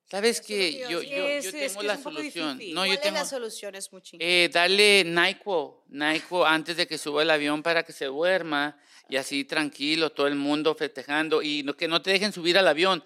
¿Sabes 0.09 0.39
qué? 0.39 0.79
Yo, 0.89 1.01
yo, 1.01 1.27
es- 1.27 1.43
yo 1.43 1.49
es 1.49 1.67
tengo 1.73 1.81
que 1.81 1.87
la 1.87 1.97
solución. 1.97 2.57
No, 2.69 2.75
¿Cuál 2.75 2.87
yo 2.87 2.93
es 2.93 3.01
tengo. 3.01 3.15
la 3.17 3.25
solución? 3.25 3.75
Es 3.75 3.91
muy. 3.91 4.01
Eh, 4.19 4.49
dale 4.53 5.03
NyQuil, 5.03 5.71
NyQuil 5.89 6.45
antes 6.45 6.77
de 6.77 6.87
que 6.87 6.97
suba 6.97 7.23
el 7.23 7.29
avión 7.29 7.61
para 7.61 7.83
que 7.83 7.91
se 7.91 8.05
duerma 8.05 8.79
y 9.09 9.17
así 9.17 9.43
tranquilo, 9.43 10.09
todo 10.11 10.27
el 10.27 10.35
mundo 10.35 10.75
festejando 10.75 11.41
y 11.41 11.63
no, 11.63 11.75
que 11.75 11.87
no 11.89 12.01
te 12.01 12.11
dejen 12.11 12.31
subir 12.31 12.57
al 12.57 12.67
avión 12.67 13.03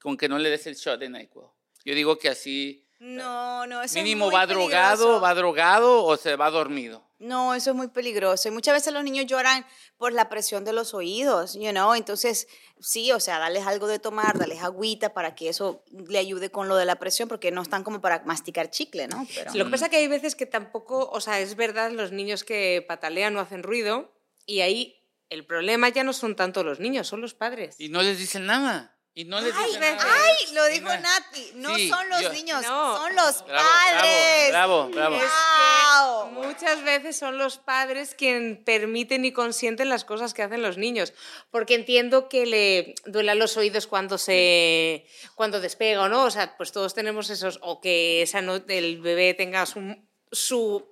con 0.00 0.16
que 0.18 0.28
no 0.28 0.38
le 0.38 0.50
des 0.50 0.66
el 0.66 0.74
shot 0.74 1.00
de 1.00 1.08
NyQuil. 1.08 1.46
Yo 1.86 1.94
digo 1.94 2.18
que 2.18 2.28
así 2.28 2.83
No, 2.98 3.66
no, 3.66 3.82
eso 3.82 3.94
mínimo 3.96 4.26
es 4.26 4.30
muy 4.32 4.40
va 4.40 4.46
drogado, 4.46 4.96
peligroso. 4.96 5.20
va 5.20 5.34
drogado 5.34 6.04
o 6.04 6.16
se 6.16 6.36
va 6.36 6.50
dormido. 6.50 7.04
No, 7.18 7.54
eso 7.54 7.70
es 7.70 7.76
muy 7.76 7.88
peligroso. 7.88 8.48
Y 8.48 8.50
muchas 8.50 8.74
veces 8.74 8.92
los 8.92 9.02
niños 9.02 9.26
lloran 9.26 9.64
por 9.96 10.12
la 10.12 10.28
presión 10.28 10.64
de 10.64 10.72
los 10.72 10.94
oídos, 10.94 11.54
you 11.54 11.70
know. 11.70 11.94
Entonces, 11.94 12.48
sí, 12.80 13.12
o 13.12 13.20
sea, 13.20 13.38
darles 13.38 13.66
algo 13.66 13.86
de 13.86 13.98
tomar, 13.98 14.38
darles 14.38 14.62
agüita 14.62 15.14
para 15.14 15.34
que 15.34 15.48
eso 15.48 15.82
le 16.08 16.18
ayude 16.18 16.50
con 16.50 16.68
lo 16.68 16.76
de 16.76 16.84
la 16.84 16.96
presión, 16.96 17.28
porque 17.28 17.50
no 17.50 17.62
están 17.62 17.82
como 17.82 18.00
para 18.00 18.22
masticar 18.24 18.70
chicle, 18.70 19.08
¿no? 19.08 19.26
Pero, 19.34 19.54
Lo 19.54 19.64
que 19.64 19.70
pasa 19.70 19.86
es 19.86 19.90
que 19.90 19.96
hay 19.98 20.08
veces 20.08 20.34
que 20.34 20.46
tampoco, 20.46 21.08
o 21.10 21.20
sea, 21.20 21.40
es 21.40 21.56
verdad, 21.56 21.90
los 21.92 22.12
niños 22.12 22.44
que 22.44 22.84
patalean 22.86 23.32
no 23.32 23.40
hacen 23.40 23.62
ruido 23.62 24.12
y 24.46 24.60
ahí 24.60 25.00
el 25.30 25.46
problema 25.46 25.88
ya 25.88 26.04
no 26.04 26.12
son 26.12 26.36
tanto 26.36 26.62
los 26.62 26.80
niños, 26.80 27.08
son 27.08 27.20
los 27.20 27.34
padres. 27.34 27.76
Y 27.78 27.88
no 27.88 28.02
les 28.02 28.18
dicen 28.18 28.46
nada. 28.46 28.93
Y 29.16 29.26
no 29.26 29.40
les 29.40 29.54
Ay, 29.54 29.66
dicen 29.66 29.80
ves- 29.80 29.96
nada. 29.96 30.12
ay, 30.24 30.54
lo 30.54 30.66
dijo 30.66 30.88
no- 30.88 30.98
Nati, 31.00 31.52
no 31.54 31.76
Sí, 31.76 31.88
son 31.88 32.08
los 32.08 32.20
yo- 32.22 32.32
niños, 32.32 32.62
No. 32.62 32.96
son 32.96 33.14
los 33.14 33.44
Bravo, 33.46 33.68
padres. 33.68 34.48
Bravo, 34.50 34.88
bravo, 34.88 34.90
bravo. 34.90 35.16
Es 35.16 35.22
que 35.22 35.86
Wow. 35.94 36.30
muchas 36.46 36.82
veces 36.82 37.16
son 37.16 37.38
los 37.38 37.58
padres 37.58 38.16
quien 38.16 38.64
permiten 38.64 39.24
y 39.24 39.32
consienten 39.32 39.88
las 39.88 40.04
cosas 40.04 40.34
que 40.34 40.42
hacen 40.42 40.62
los 40.62 40.78
niños, 40.78 41.12
porque 41.52 41.76
entiendo 41.76 42.28
que 42.28 42.44
le 42.44 42.96
duelan 43.06 43.38
los 43.38 43.56
oídos 43.56 43.86
cuando 43.86 44.18
se 44.18 45.06
cuando 45.36 45.60
despega 45.60 46.02
o 46.02 46.08
no, 46.08 46.24
o 46.24 46.30
sea, 46.32 46.56
pues 46.56 46.72
todos 46.72 46.92
tenemos 46.92 47.30
esos 47.30 47.60
o 47.62 47.80
que 47.80 48.20
esa 48.22 48.42
no- 48.42 48.64
el 48.66 49.00
bebé 49.00 49.32
tenga 49.34 49.64
su, 49.66 49.96
su 50.32 50.88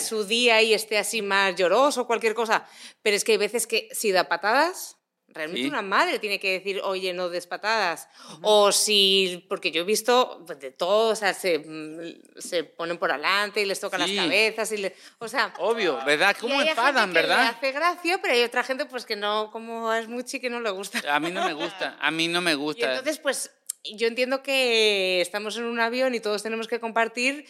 su 0.00 0.24
día 0.24 0.62
y 0.62 0.72
esté 0.74 0.98
así 0.98 1.20
más 1.22 1.54
lloroso 1.54 2.00
o 2.02 2.06
cualquier 2.08 2.34
cosa, 2.34 2.66
pero 3.02 3.14
es 3.14 3.22
que 3.22 3.32
hay 3.32 3.38
veces 3.38 3.66
que 3.68 3.88
si 3.92 4.10
da 4.10 4.24
patadas 4.26 4.96
Realmente 5.34 5.62
Sí. 5.62 5.68
una 5.68 5.82
madre 5.82 6.20
tiene 6.20 6.38
que 6.38 6.52
decir, 6.52 6.80
oye, 6.84 7.12
no 7.12 7.28
des 7.28 7.48
patadas. 7.48 8.08
O 8.42 8.70
si, 8.70 9.44
porque 9.48 9.72
yo 9.72 9.80
he 9.80 9.84
visto 9.84 10.44
pues, 10.46 10.60
de 10.60 10.70
todo, 10.70 11.08
o 11.10 11.16
sea, 11.16 11.34
se, 11.34 11.58
mm, 11.58 12.38
se 12.40 12.62
ponen 12.62 12.98
por 12.98 13.10
adelante 13.10 13.60
y 13.60 13.64
les 13.64 13.80
tocan 13.80 14.06
Sí. 14.06 14.14
las 14.14 14.24
cabezas. 14.26 14.70
Y 14.70 14.76
le- 14.76 14.94
o 15.18 15.26
sea, 15.26 15.52
Obvio, 15.58 15.98
¿verdad? 16.06 16.36
y 16.38 16.40
¿Cómo 16.40 16.60
hay 16.60 16.68
enfadan, 16.68 17.06
gente 17.08 17.20
que 17.20 17.26
verdad? 17.26 17.42
Le 17.42 17.48
hace 17.48 17.72
gracia, 17.72 18.18
pero 18.22 18.32
hay 18.34 18.42
otra 18.44 18.62
gente 18.62 18.86
pues 18.86 19.04
que 19.04 19.16
no, 19.16 19.50
como 19.50 19.92
es 19.92 20.06
muchi, 20.06 20.38
que 20.38 20.48
no 20.50 20.60
le 20.60 20.70
gusta. 20.70 21.00
A 21.12 21.18
mí 21.18 21.32
no 21.32 21.44
me 21.44 21.52
gusta, 21.52 21.96
a 22.00 22.10
mí 22.12 22.28
no 22.28 22.40
me 22.40 22.52
Y 22.52 22.54
gusta. 22.54 22.90
entonces, 22.92 23.18
pues, 23.18 23.50
yo 23.82 24.06
entiendo 24.06 24.40
que 24.42 25.20
estamos 25.20 25.56
en 25.56 25.64
un 25.64 25.80
avión 25.80 26.14
y 26.14 26.20
todos 26.20 26.44
tenemos 26.44 26.68
que 26.68 26.78
compartir, 26.78 27.44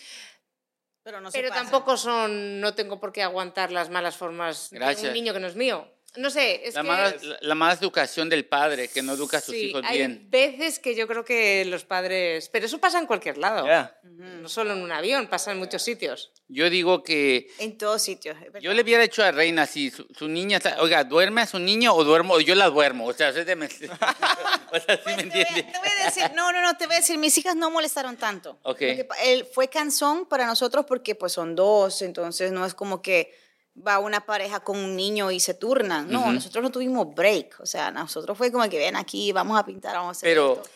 Pero 1.02 1.20
no 1.20 1.30
se 1.30 1.36
pero 1.36 1.50
pasa. 1.50 1.60
tampoco 1.60 1.98
son, 1.98 2.60
no 2.60 2.74
tengo 2.74 2.98
por 2.98 3.12
qué 3.12 3.22
aguantar 3.22 3.70
las 3.70 3.90
malas 3.90 4.16
formas 4.16 4.70
de 4.70 4.78
Gracias. 4.78 5.04
un 5.08 5.12
niño 5.12 5.34
que 5.34 5.40
no 5.40 5.46
es 5.48 5.54
mío. 5.54 5.86
No 6.16 6.30
sé, 6.30 6.66
es 6.66 6.74
La 6.74 6.82
que... 6.82 6.88
mala, 6.88 7.16
la, 7.22 7.38
la 7.40 7.54
mala 7.54 7.74
educación 7.74 8.28
del 8.28 8.44
padre 8.44 8.88
que 8.88 9.02
no 9.02 9.14
educa 9.14 9.38
a 9.38 9.40
sus 9.40 9.54
sí, 9.54 9.66
hijos 9.70 9.82
hay 9.84 9.98
bien. 9.98 10.26
veces 10.30 10.78
que 10.78 10.94
yo 10.94 11.06
creo 11.08 11.24
que 11.24 11.64
los 11.64 11.84
padres... 11.84 12.48
Pero 12.50 12.66
eso 12.66 12.78
pasa 12.78 12.98
en 12.98 13.06
cualquier 13.06 13.38
lado. 13.38 13.66
Ya. 13.66 13.98
No 14.04 14.48
solo 14.48 14.72
en 14.72 14.82
un 14.82 14.92
avión, 14.92 15.26
pasa 15.26 15.52
en 15.52 15.58
muchos 15.58 15.82
sitios. 15.82 16.32
Yo 16.48 16.70
digo 16.70 17.02
que 17.02 17.48
En 17.58 17.76
todos 17.78 18.02
sitios. 18.02 18.38
verdad. 18.38 18.60
yo 18.60 18.72
le 18.74 18.82
hubiera 18.82 19.02
hecho 19.02 19.24
a 19.24 19.32
Reina 19.32 19.66
si 19.66 19.90
su, 19.90 20.06
su 20.16 20.28
niña, 20.28 20.58
está- 20.58 20.76
oiga, 20.80 21.02
duerme 21.04 21.40
a 21.40 21.46
su 21.46 21.58
niño 21.58 21.94
o 21.94 22.04
duermo 22.04 22.34
o 22.34 22.40
yo 22.40 22.54
la 22.54 22.68
duermo. 22.70 23.06
O 23.06 23.12
sea, 23.12 23.30
usted 23.30 23.56
me, 23.56 23.66
o 23.66 23.70
sea, 23.70 23.88
¿sí 23.88 24.68
Pues 24.70 24.84
me 24.84 24.92
te, 24.94 25.02
voy, 25.04 25.12
a- 25.14 25.20
entiende? 25.22 25.62
te 25.72 25.78
voy 25.78 25.88
a 26.00 26.04
decir, 26.04 26.24
no, 26.34 26.52
no, 26.52 26.60
no, 26.62 26.76
te 26.76 26.86
voy 26.86 26.96
a 26.96 26.98
decir, 26.98 27.18
mis 27.18 27.36
hijas 27.38 27.56
no 27.56 27.70
molestaron 27.70 28.16
tanto. 28.16 28.58
Ok. 28.62 28.80
Lo 28.82 28.96
que 28.96 29.04
pa- 29.04 29.16
él 29.22 29.46
fue 29.52 29.68
cansón 29.68 30.26
para 30.26 30.46
nosotros 30.46 30.84
porque 30.86 31.14
pues 31.14 31.32
son 31.32 31.54
dos, 31.56 32.02
entonces 32.02 32.52
no 32.52 32.64
es 32.66 32.74
como 32.74 33.02
que 33.02 33.34
va 33.76 33.98
una 33.98 34.24
pareja 34.24 34.60
con 34.60 34.78
un 34.78 34.94
niño 34.96 35.30
y 35.30 35.40
se 35.40 35.54
turnan. 35.54 36.08
No, 36.10 36.20
Ujú. 36.22 36.32
nosotros 36.32 36.62
no 36.62 36.70
tuvimos 36.70 37.14
break. 37.14 37.60
O 37.60 37.66
sea, 37.66 37.90
nosotros 37.90 38.36
fue 38.38 38.52
como 38.52 38.68
que 38.68 38.78
ven 38.78 38.96
aquí, 38.96 39.32
vamos 39.32 39.58
a 39.58 39.64
pintar, 39.66 39.94
vamos 39.96 40.08
a 40.08 40.12
hacer 40.18 40.28
Pero- 40.30 40.52
esto. 40.54 40.70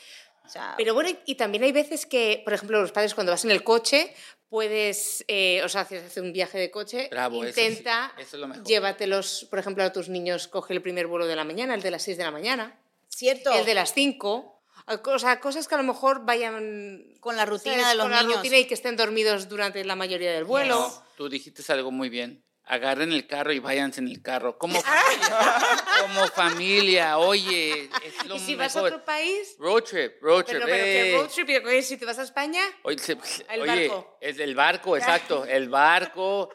O 0.45 0.51
sea, 0.51 0.75
Pero 0.79 0.95
bueno, 0.95 1.11
y- 1.27 1.35
también 1.35 1.63
hay 1.65 1.73
veces 1.73 2.07
que, 2.07 2.41
por 2.43 2.55
ejemplo, 2.55 2.81
los 2.81 2.91
padres 2.91 3.15
cuando 3.15 3.33
vas 3.33 3.45
en 3.45 3.51
el 3.51 3.63
coche, 3.63 4.15
puedes, 4.49 5.23
eh, 5.29 5.61
o 5.63 5.69
sea, 5.69 5.83
haces 5.83 6.03
hacer 6.07 6.23
un 6.23 6.33
viaje 6.33 6.59
de 6.59 6.71
coche, 6.71 7.09
Bravo, 7.11 7.45
eso 7.45 7.55
sí, 7.55 7.61
intenta, 7.67 8.15
eso 8.17 8.37
es 8.37 8.41
lo 8.41 8.49
mejor. 8.49 8.65
llévatelos, 8.65 9.47
por 9.51 9.59
ejemplo, 9.59 9.85
a 9.85 9.93
tus 9.93 10.09
niños, 10.09 10.49
coge 10.49 10.73
el 10.73 10.81
primer 10.81 11.07
vuelo 11.07 11.27
de 11.27 11.37
la 11.37 11.45
mañana, 11.45 11.75
el 11.75 11.83
de 11.83 11.91
las 11.91 12.03
6 12.03 12.17
de 12.17 12.25
la 12.25 12.31
mañana, 12.31 12.81
cierto. 13.09 13.53
el 13.53 13.67
de 13.67 13.75
las 13.75 13.93
5, 13.93 14.63
o 14.87 15.19
sea, 15.19 15.39
cosas 15.39 15.69
que 15.69 15.75
a 15.75 15.79
lo 15.79 15.85
mejor 15.85 16.25
vayan 16.25 17.05
Con 17.21 17.37
la 17.37 17.45
rutina 17.45 17.75
¿sabes? 17.75 17.89
de 17.91 17.95
los 17.97 18.05
con 18.05 18.13
la 18.13 18.23
niños. 18.23 18.37
rutina 18.37 18.57
y 18.57 18.65
que 18.65 18.73
estén 18.73 18.97
dormidos 18.97 19.51
durante 19.51 19.85
la 19.85 19.97
mayoría 19.97 20.33
del 20.33 20.45
vuelo. 20.45 20.79
No, 20.79 21.03
tú 21.19 21.29
dijiste 21.29 21.63
algo 21.71 21.91
muy 21.91 22.09
bien. 22.09 22.43
Agarren 22.71 23.13
el 23.13 23.27
carro 23.27 23.53
y 23.53 23.59
váyanse 23.61 24.01
en 24.01 24.09
el 24.09 24.21
carro. 24.23 24.59
Como 24.59 24.81
familia. 24.83 25.59
como 26.03 26.27
familia. 26.29 27.19
Oye, 27.19 27.89
es 28.05 28.27
lo 28.27 28.37
Y 28.37 28.39
si 28.41 28.55
vas 28.57 28.77
a 28.77 28.83
otro 28.83 29.05
país, 29.05 29.57
Road 29.59 29.83
trip, 29.85 30.23
road 30.23 30.45
trip. 30.45 30.59
pero, 30.59 30.67
pero 30.67 30.85
que 30.85 31.11
eh. 31.15 31.17
road 31.17 31.29
trip, 31.29 31.49
y 31.49 31.63
que 31.63 31.83
si 31.83 31.97
te 31.97 32.05
vas 32.05 32.19
a 32.19 32.23
España, 32.23 32.63
Oye, 32.83 32.99
se- 32.99 33.17
El 33.49 33.63
oye, 33.63 33.89
barco. 33.89 34.19
es 34.21 34.39
el 34.39 34.55
barco, 34.55 34.97
exacto, 34.97 35.45
el 35.47 35.69
barco. 35.69 36.51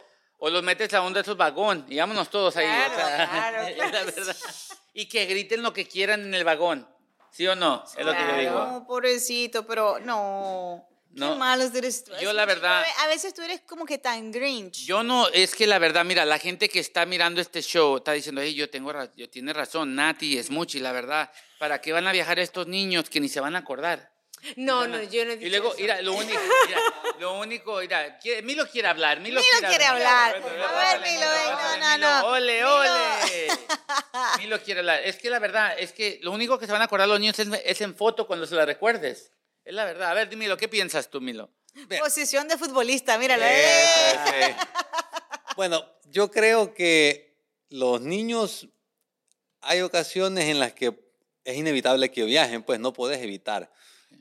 O 0.46 0.50
los 0.50 0.62
metes 0.62 0.94
a 0.94 1.02
uno 1.02 1.12
de 1.16 1.22
esos 1.22 1.38
vagón 1.38 1.86
y 1.88 1.98
vámonos 1.98 2.30
todos 2.30 2.58
ahí. 2.58 2.66
o 2.66 2.70
Claro, 2.70 2.96
sea, 2.96 3.30
claro, 3.30 3.62
es 3.68 3.78
la 3.94 4.04
verdad. 4.04 4.36
Y 4.94 5.08
que 5.08 5.26
griten 5.26 5.64
lo 5.64 5.72
que 5.74 5.88
quieran 5.88 6.22
en 6.22 6.34
el 6.34 6.44
vagón. 6.44 6.88
¿Sí 7.32 7.48
o 7.48 7.56
no? 7.56 7.84
Es 7.98 8.06
lo 8.06 8.12
que 8.12 8.20
yo 8.28 8.38
digo. 8.38 8.52
No, 8.66 8.86
pobrecito, 8.86 9.66
pero 9.66 10.00
no. 10.00 10.86
No. 11.14 11.34
Qué 11.34 11.36
malos 11.40 11.74
eres 11.76 12.04
tú. 12.04 12.12
Yo, 12.22 12.34
la 12.34 12.46
verdad- 12.46 12.84
A 13.00 13.08
veces 13.08 13.34
tú 13.34 13.42
eres 13.44 13.62
como 13.62 13.86
que 13.86 13.98
tan 14.00 14.32
grinch. 14.32 14.84
Yo 14.86 15.04
no, 15.04 15.28
es 15.30 15.54
que 15.56 15.68
la 15.68 15.78
verdad, 15.80 16.04
mira, 16.06 16.26
la 16.26 16.40
gente 16.40 16.70
que 16.70 16.80
está 16.80 17.06
mirando 17.06 17.40
este 17.40 17.62
show 17.62 17.98
está 17.98 18.14
diciendo, 18.14 18.42
hey, 18.42 18.54
yo 18.56 18.70
tengo, 18.70 18.92
yo 19.16 19.30
tiene 19.30 19.54
razón, 19.54 19.94
Nati, 19.96 20.38
es 20.38 20.50
mucho, 20.50 20.78
y 20.78 20.82
la 20.82 20.92
verdad, 20.92 21.32
¿para 21.60 21.80
qué 21.82 21.94
van 21.94 22.08
a 22.08 22.12
viajar 22.12 22.40
estos 22.40 22.66
niños 22.68 23.10
que 23.10 23.20
ni 23.20 23.30
se 23.30 23.40
van 23.40 23.56
a 23.56 23.60
acordar? 23.60 24.12
no, 24.58 24.86
no, 24.90 25.02
yo 25.04 25.24
no 25.24 25.32
he 25.32 25.38
dicho 25.38 25.48
Y 25.48 25.50
luego, 25.52 25.70
eso. 25.70 25.78
mira, 25.80 26.02
lo 26.02 26.14
único, 26.16 26.38
mira, 26.68 26.80
lo 27.20 27.40
único, 27.40 27.80
mira, 27.80 28.18
quiere- 28.20 28.42
Milo 28.42 28.68
quiere 28.68 28.88
hablar, 28.90 29.20
Milo, 29.22 29.40
Milo 29.40 29.70
quiere 29.70 29.86
hablar. 29.86 30.42
Bueno, 30.42 30.66
A 30.66 30.72
ver, 30.98 31.02
Milo, 31.02 31.26
no, 31.26 31.96
Milo, 31.96 31.98
no. 32.00 32.28
Ole, 32.28 32.66
ole. 32.66 32.90
Milo 34.40 34.62
quiere 34.62 34.80
hablar. 34.82 35.02
Es 35.06 35.18
que 35.18 35.30
la 35.30 35.40
verdad, 35.40 35.76
es 35.78 35.94
que 35.94 36.20
lo 36.24 36.32
único 36.32 36.58
que 36.60 36.66
se 36.66 36.72
van 36.72 36.82
a 36.82 36.86
acordar 36.86 37.08
los 37.08 37.20
niños 37.20 37.38
es, 37.40 37.48
es 37.64 37.82
en 37.82 37.96
foto 37.96 38.28
cuando 38.28 38.46
se 38.46 38.56
la 38.56 38.66
recuerdes. 38.66 39.32
Es 39.66 39.74
la 39.74 39.86
verdad. 39.86 40.12
A 40.12 40.14
ver, 40.14 40.36
Milo, 40.36 40.58
¿qué 40.58 40.68
piensas 40.68 41.10
tú, 41.10 41.22
Milo? 41.22 41.50
Posición 42.00 42.48
de 42.48 42.58
futbolista, 42.58 43.18
míralo. 43.18 43.44
Eso, 43.46 44.34
¡Eh! 44.34 44.56
sí. 44.60 44.66
Bueno, 45.56 45.86
yo 46.06 46.32
creo 46.32 46.74
que 46.74 47.38
los 47.70 48.02
niños, 48.02 48.68
hay 49.62 49.82
ocasiones 49.82 50.46
en 50.46 50.60
las 50.60 50.74
que 50.74 51.00
es 51.44 51.56
inevitable 51.58 52.10
que 52.12 52.24
viajen, 52.24 52.64
pues 52.64 52.80
no 52.80 52.92
puedes 52.94 53.22
evitar. 53.22 53.72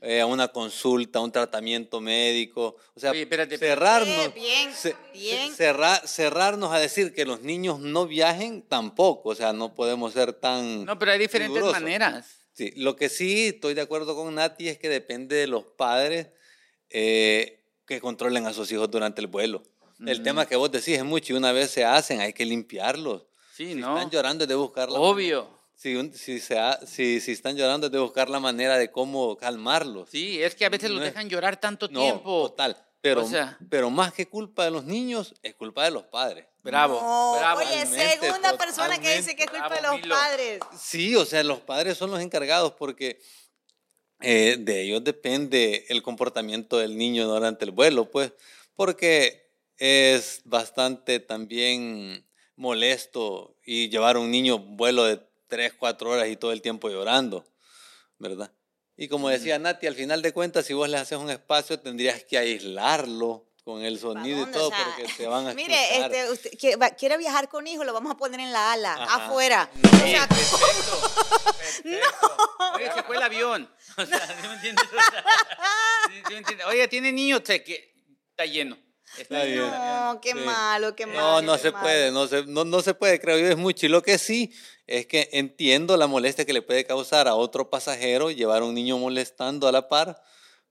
eh, 0.01 0.23
una 0.23 0.47
consulta, 0.49 1.19
un 1.21 1.31
tratamiento 1.31 2.01
médico, 2.01 2.75
o 2.93 2.99
sea, 2.99 3.11
Oye, 3.11 3.21
espérate, 3.21 3.55
espérate. 3.55 3.79
cerrarnos, 3.79 4.25
Eh, 4.25 4.31
bien, 4.35 4.73
ce- 4.73 4.95
bien. 5.13 5.53
cerra- 5.55 6.01
cerrarnos 6.05 6.73
a 6.73 6.79
decir 6.79 7.13
que 7.13 7.25
los 7.25 7.41
niños 7.41 7.79
no 7.79 8.05
viajen 8.07 8.63
tampoco, 8.63 9.29
o 9.29 9.35
sea, 9.35 9.53
no 9.53 9.73
podemos 9.75 10.11
ser 10.13 10.33
tan 10.33 10.83
No, 10.85 10.97
pero 10.99 11.11
hay 11.13 11.19
diferentes 11.19 11.55
rigurosos. 11.55 11.81
maneras. 11.81 12.25
Sí, 12.53 12.71
lo 12.75 12.95
que 12.95 13.09
sí 13.09 13.47
estoy 13.47 13.73
de 13.73 13.81
acuerdo 13.81 14.15
con 14.15 14.33
Nati 14.35 14.69
es 14.69 14.77
que 14.77 14.87
depende 14.89 15.35
de 15.35 15.47
los 15.47 15.63
padres 15.63 16.27
eh, 16.89 17.63
que 17.87 17.99
controlen 17.99 18.45
a 18.45 18.53
sus 18.53 18.71
hijos 18.71 18.89
durante 18.91 19.21
el 19.21 19.27
vuelo. 19.27 19.63
El 20.05 20.21
tema 20.21 20.45
que 20.45 20.55
vos 20.57 20.69
decís 20.71 20.97
es 20.97 21.03
mucho 21.03 21.33
y 21.33 21.37
una 21.37 21.51
vez 21.53 21.71
se 21.71 21.85
hacen 21.85 22.19
hay 22.19 22.33
que 22.33 22.45
limpiarlos. 22.45 23.23
Sí, 23.55 23.67
si 23.69 23.75
¿no? 23.75 23.95
están 23.97 24.09
llorando 24.11 24.43
es 24.43 24.47
de 24.49 24.55
buscar 24.55 24.91
la 24.91 24.99
Obvio. 24.99 25.47
Si, 25.75 25.95
un- 25.95 26.13
si, 26.13 26.39
se 26.39 26.57
ha- 26.59 26.79
si, 26.85 27.19
si 27.21 27.31
están 27.31 27.55
llorando 27.55 27.87
es 27.87 27.91
de 27.93 27.99
buscar 27.99 28.29
la 28.29 28.39
manera 28.39 28.77
de 28.77 28.91
cómo 28.91 29.35
calmarlos. 29.37 30.09
Sí, 30.09 30.41
es 30.41 30.55
que 30.55 30.65
a 30.65 30.69
veces 30.69 30.89
los 30.89 30.99
No 30.99 31.05
es- 31.05 31.13
dejan 31.13 31.29
llorar 31.29 31.59
tanto 31.59 31.87
no, 31.87 32.01
tiempo. 32.01 32.49
total. 32.49 32.77
Pero, 33.03 33.25
O 33.25 33.27
sea- 33.27 33.57
pero 33.69 33.89
más 33.89 34.13
que 34.13 34.29
culpa 34.29 34.63
de 34.63 34.71
los 34.71 34.85
niños, 34.85 35.35
es 35.43 35.53
culpa 35.55 35.83
de 35.83 35.91
los 35.91 36.03
padres. 36.03 36.45
Bravo, 36.63 37.01
No, 37.01 37.35
bravo. 37.37 37.59
Oye, 37.59 37.85
segunda 37.85 38.57
persona 38.57 38.97
que 38.97 39.17
dice 39.17 39.35
que 39.35 39.43
es 39.43 39.49
culpa 39.49 39.75
de 39.75 39.81
los 39.81 39.95
Milo. 39.99 40.15
padres. 40.15 40.59
Sí, 40.79 41.13
o 41.17 41.25
sea, 41.25 41.43
los 41.43 41.59
padres 41.59 41.97
son 41.97 42.11
los 42.11 42.21
encargados 42.21 42.71
porque 42.71 43.19
eh, 44.21 44.55
de 44.57 44.83
ellos 44.83 45.03
depende 45.03 45.85
el 45.89 46.01
comportamiento 46.01 46.77
del 46.77 46.97
niño 46.97 47.27
durante 47.27 47.65
el 47.65 47.71
vuelo, 47.71 48.09
pues, 48.09 48.31
porque 48.73 49.51
es 49.75 50.39
bastante 50.45 51.19
también 51.19 52.25
molesto 52.55 53.57
y 53.65 53.89
llevar 53.89 54.15
a 54.15 54.19
un 54.19 54.31
niño 54.31 54.55
un 54.55 54.77
vuelo 54.77 55.03
de 55.03 55.19
3, 55.47 55.73
4 55.77 56.09
horas 56.09 56.29
y 56.29 56.37
todo 56.37 56.53
el 56.53 56.61
tiempo 56.61 56.89
llorando, 56.89 57.45
¿verdad? 58.17 58.49
Y 58.95 59.07
como 59.07 59.29
decía 59.29 59.57
Nati, 59.59 59.87
al 59.87 59.95
final 59.95 60.21
de 60.21 60.33
cuentas, 60.33 60.65
si 60.65 60.73
vos 60.73 60.87
le 60.87 60.97
haces 60.97 61.17
un 61.17 61.29
espacio, 61.29 61.79
tendrías 61.79 62.23
que 62.23 62.37
aislarlo 62.37 63.49
con 63.63 63.81
el 63.81 63.97
sonido 63.97 64.43
y 64.43 64.51
todo 64.51 64.67
O 64.67 64.71
sea, 64.71 64.85
porque 64.85 65.11
te 65.17 65.25
van 65.25 65.47
a 65.47 65.53
Mire, 65.55 65.73
escuchar. 65.97 66.13
este, 66.13 66.31
usted 66.51 66.79
va- 66.79 66.89
quiere 66.91 67.17
viajar 67.17 67.47
con 67.49 67.65
hijo, 67.65 67.83
lo 67.85 67.93
vamos 67.93 68.11
a 68.11 68.17
poner 68.17 68.39
en 68.39 68.51
la 68.51 68.73
ala, 68.73 68.93
Ajá. 68.93 69.25
afuera. 69.27 69.69
Sí, 69.73 69.81
O 69.85 69.97
sea, 70.07 70.27
perfecto. 70.27 71.13
perfecto. 71.57 72.37
Oye, 72.75 72.91
se 72.93 73.03
fue 73.03 73.15
el 73.17 73.23
avión. 73.23 73.73
O 73.97 74.05
sea, 74.05 74.19
¿sí 74.41 74.47
me 74.47 74.53
entiendes? 74.55 74.85
O 74.85 74.89
sea, 75.11 75.23
sí, 76.07 76.13
sí 76.27 76.33
me 76.33 76.37
entiendes. 76.39 76.67
Oye, 76.67 76.87
tiene 76.87 77.11
niños, 77.11 77.41
sé 77.45 77.63
que 77.63 77.93
está 78.31 78.45
lleno. 78.45 78.77
Está 79.17 79.43
Está 79.43 79.43
bien. 79.43 79.59
no, 79.71 80.19
qué 80.21 80.31
Sí. 80.31 80.39
malo, 80.39 80.95
qué 80.95 81.05
malo. 81.05 81.19
No, 81.19 81.41
no 81.41 81.57
se 81.57 81.71
malo. 81.71 81.83
puede, 81.83 82.11
no 82.11 82.27
se, 82.27 82.45
no, 82.45 82.65
no 82.65 82.81
se 82.81 82.93
puede, 82.93 83.19
creo 83.19 83.37
yo, 83.37 83.47
es 83.47 83.57
mucho. 83.57 83.85
Y 83.85 83.89
lo 83.89 84.01
que 84.01 84.17
sí 84.17 84.51
es 84.87 85.05
que 85.05 85.29
entiendo 85.33 85.95
la 85.97 86.07
molestia 86.07 86.45
que 86.45 86.53
le 86.53 86.61
puede 86.61 86.85
causar 86.85 87.27
a 87.27 87.35
otro 87.35 87.69
pasajero 87.69 88.31
llevar 88.31 88.61
a 88.61 88.65
un 88.65 88.73
niño 88.73 88.97
molestando 88.97 89.67
a 89.67 89.71
la 89.71 89.87
par, 89.87 90.21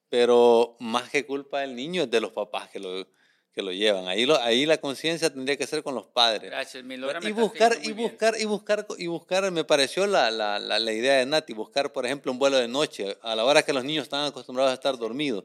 pero 0.09 0.77
más 0.81 1.09
que 1.11 1.25
culpa 1.25 1.61
del 1.61 1.75
niño 1.77 2.03
es 2.03 2.11
de 2.11 2.21
los 2.21 2.33
papás 2.33 2.69
que 2.71 2.79
lo, 2.81 3.07
que 3.55 3.63
lo 3.63 3.71
llevan. 3.73 4.09
Ahí, 4.09 4.25
lo, 4.25 4.41
ahí 4.41 4.65
la 4.67 4.79
conciencia 4.79 5.29
tendría 5.31 5.57
que 5.57 5.67
ser 5.67 5.83
con 5.83 5.95
los 5.95 6.07
padres. 6.07 6.51
Gracias, 6.51 6.83
Milo. 6.85 7.07
Ahora 7.07 7.21
me 7.21 7.29
Y 7.29 7.33
buscar, 7.33 7.77
y 7.83 7.93
buscar, 7.93 8.35
y 8.41 8.45
buscar, 8.47 8.87
y 8.97 9.07
buscar, 9.09 9.51
me 9.51 9.65
pareció 9.65 10.07
la, 10.07 10.31
la, 10.31 10.59
la, 10.59 10.79
la 10.79 10.93
idea 10.93 11.19
de 11.19 11.27
Nati, 11.27 11.53
buscar, 11.53 11.93
por 11.93 12.07
ejemplo, 12.07 12.33
un 12.33 12.39
vuelo 12.39 12.57
de 12.57 12.69
noche, 12.69 13.19
a 13.23 13.35
la 13.37 13.45
hora 13.45 13.63
que 13.63 13.73
los 13.73 13.85
niños 13.85 14.05
están 14.05 14.25
acostumbrados 14.25 14.71
a 14.71 14.75
estar 14.75 14.97
dormidos, 14.97 15.45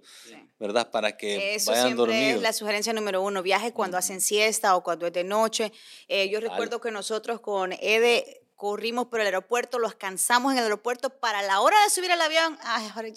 ¿verdad? 0.59 0.89
Para 0.89 1.17
que 1.17 1.55
Eso 1.55 1.71
vayan 1.71 1.87
siempre 1.87 2.05
dormidos. 2.13 2.35
es 2.37 2.41
la 2.41 2.53
sugerencia 2.53 2.93
número 2.93 3.21
uno, 3.21 3.43
viaje 3.43 3.73
cuando 3.73 3.97
hacen 3.97 4.21
siesta 4.21 4.75
o 4.77 4.83
cuando 4.83 5.07
es 5.07 5.13
de 5.13 5.23
noche. 5.25 5.73
Eh, 6.07 6.29
yo 6.29 6.39
recuerdo 6.39 6.79
que 6.79 6.91
nosotros 6.91 7.41
con 7.41 7.73
Ede 7.73 8.41
corrimos 8.55 9.07
por 9.07 9.19
el 9.19 9.25
aeropuerto, 9.27 9.79
los 9.79 9.95
cansamos 9.95 10.53
en 10.53 10.59
el 10.59 10.63
aeropuerto 10.63 11.09
para 11.09 11.41
la 11.41 11.59
hora 11.59 11.75
de 11.83 11.89
subir 11.89 12.11
al 12.11 12.21
avión, 12.21 12.57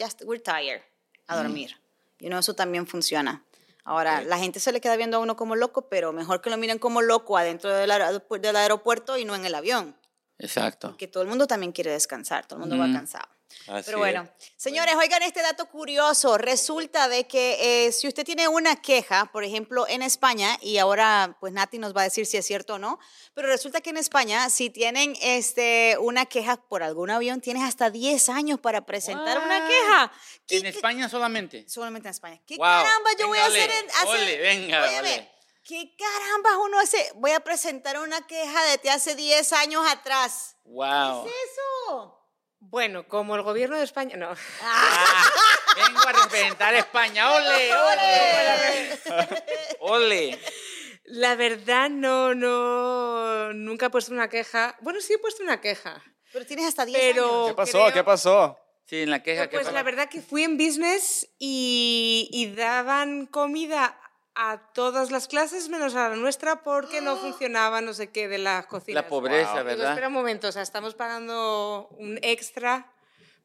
est- 0.01 0.23
we're 0.25 0.43
tired, 0.43 0.83
a 1.29 1.37
dormir. 1.37 1.77
Y 2.19 2.29
no, 2.29 2.39
eso 2.41 2.55
también 2.55 2.87
funciona. 2.87 3.43
Ahora, 3.85 4.23
la 4.23 4.39
gente 4.39 4.61
se 4.61 4.73
le 4.73 4.81
queda 4.81 4.97
viendo 4.97 5.17
a 5.17 5.21
uno 5.21 5.37
como 5.37 5.57
loco, 5.57 5.89
pero 5.89 6.13
mejor 6.13 6.41
que 6.41 6.51
lo 6.51 6.57
miren 6.57 6.79
como 6.79 7.03
loco 7.03 7.37
adentro 7.37 7.71
del, 7.71 7.91
aer- 7.91 8.23
del 8.41 8.57
aeropuerto 8.57 9.17
y 9.19 9.25
no 9.25 9.35
en 9.35 9.45
el 9.45 9.55
avión. 9.55 9.97
Exacto. 10.39 10.89
Porque 10.89 11.09
todo 11.09 11.23
el 11.23 11.29
mundo 11.29 11.47
también 11.47 11.73
quiere 11.73 11.91
descansar, 11.91 12.47
todo 12.47 12.57
el 12.57 12.61
mundo 12.69 12.79
va 12.79 12.93
cansado. 12.93 13.29
Así 13.69 13.83
Pero 13.87 13.99
bueno, 13.99 14.29
es. 14.39 14.53
señores, 14.57 14.95
oigan 14.97 15.23
este 15.23 15.43
dato 15.43 15.67
curioso. 15.67 16.39
Resulta 16.39 17.09
de 17.09 17.27
que 17.27 17.87
eh, 17.87 17.93
si 17.93 18.09
usted 18.09 18.25
tiene 18.25 18.49
una 18.49 18.77
queja, 18.81 19.27
por 19.33 19.45
ejemplo, 19.45 19.87
en 19.89 20.03
España, 20.03 20.57
y 20.61 20.79
ahora 20.79 21.37
pues 21.41 21.53
Nati 21.53 21.79
nos 21.79 21.95
va 21.95 22.03
a 22.03 22.05
decir 22.05 22.27
si 22.27 22.37
es 22.37 22.47
cierto 22.47 22.75
o 22.75 22.79
no, 22.79 22.99
pero 23.35 23.49
resulta 23.49 23.81
que 23.81 23.91
en 23.91 23.97
España, 23.97 24.49
si 24.51 24.71
tienen 24.71 25.17
este, 25.21 25.97
una 26.01 26.27
queja 26.27 26.57
por 26.69 26.83
algún 26.83 27.11
avión, 27.11 27.41
tienes 27.41 27.63
hasta 27.63 27.91
10 27.91 28.29
años 28.29 28.59
para 28.61 28.87
presentar 28.87 29.39
una 29.39 29.67
queja. 29.67 30.13
¿Qué- 30.47 30.59
En 30.59 30.67
España 30.67 31.09
solamente. 31.09 31.69
Solamente 31.69 32.09
en 32.09 32.11
España. 32.13 32.41
¿Qué 32.47 32.57
Wow. 32.57 32.67
caramba 32.67 33.11
yo 33.19 33.29
voy 33.29 33.39
a 33.39 33.47
hacer? 33.47 33.71
En, 33.71 33.91
hacer- 33.91 34.07
ole, 34.09 34.39
venga, 34.39 34.85
Óyeme. 34.85 35.31
¿qué 35.65 35.95
caramba 35.97 36.59
uno 36.59 36.79
hace? 36.81 37.13
Voy 37.17 37.31
a 37.33 37.41
presentar 37.41 37.99
una 38.01 38.27
queja 38.27 38.63
desde 38.65 38.91
hace 38.91 39.15
10 39.15 39.53
años 39.53 39.85
atrás. 39.89 40.57
Wow. 40.65 41.25
¿Qué 41.25 41.31
es 41.31 41.51
eso? 41.53 42.17
Bueno, 42.61 43.07
como 43.09 43.35
el 43.37 43.43
gobierno 43.43 43.77
de 43.77 43.85
España, 43.85 44.17
no. 44.17 44.29
Ah, 44.63 45.25
vengo 45.77 46.01
a 46.01 46.13
representar 46.13 46.75
a 46.75 46.79
España. 46.79 47.31
¡Ole, 47.35 47.73
ole! 47.75 48.99
¡Ole! 49.81 50.39
La 51.05 51.35
verdad, 51.35 51.91
no, 51.91 52.35
no, 52.35 53.53
nunca 53.55 53.87
he 53.87 53.91
puesto 53.91 54.13
una 54.13 54.29
queja. 54.29 54.77
Bueno, 54.81 55.01
sí 55.01 55.15
he 55.15 55.19
puesto 55.19 55.43
una 55.43 55.61
queja. 55.61 56.03
Pero 56.33 56.47
tienes 56.47 56.67
hasta 56.67 56.85
10 56.85 56.99
Pero- 57.01 57.25
años. 57.29 57.49
¿Qué 57.49 57.55
pasó? 57.55 57.73
creo- 57.83 57.93
¿Qué 57.93 58.05
pasó? 58.05 58.59
Sí, 58.87 59.03
en 59.03 59.11
la 59.11 59.23
queja 59.23 59.49
que 59.49 59.57
Pues 59.57 59.73
la 59.73 59.83
verdad 59.85 60.09
que 60.09 60.21
fui 60.21 60.43
en 60.43 60.57
business 60.59 61.29
y, 61.39 62.29
y 62.33 62.55
daban 62.55 63.27
comida 63.27 64.00
a 64.43 64.59
todas 64.73 65.11
las 65.11 65.29
clases 65.29 65.69
menos 65.69 65.95
a 65.95 66.09
la 66.09 66.17
nuestra 66.17 66.63
porque 66.63 67.01
no 67.01 67.17
funcionaba 67.19 67.81
no 67.83 67.93
sé 67.93 68.11
qué 68.11 68.27
de 68.29 68.39
las 68.39 68.67
cocinas. 68.67 69.03
La 69.05 69.09
pobreza, 69.09 69.53
Digo, 69.53 69.65
¿verdad? 69.65 69.91
espera 69.91 70.09
un 70.09 70.15
momento, 70.15 70.49
o 70.49 70.53
sea, 70.53 70.63
estamos 70.63 70.95
pagando 70.95 71.89
un 71.99 72.19
extra 72.23 72.91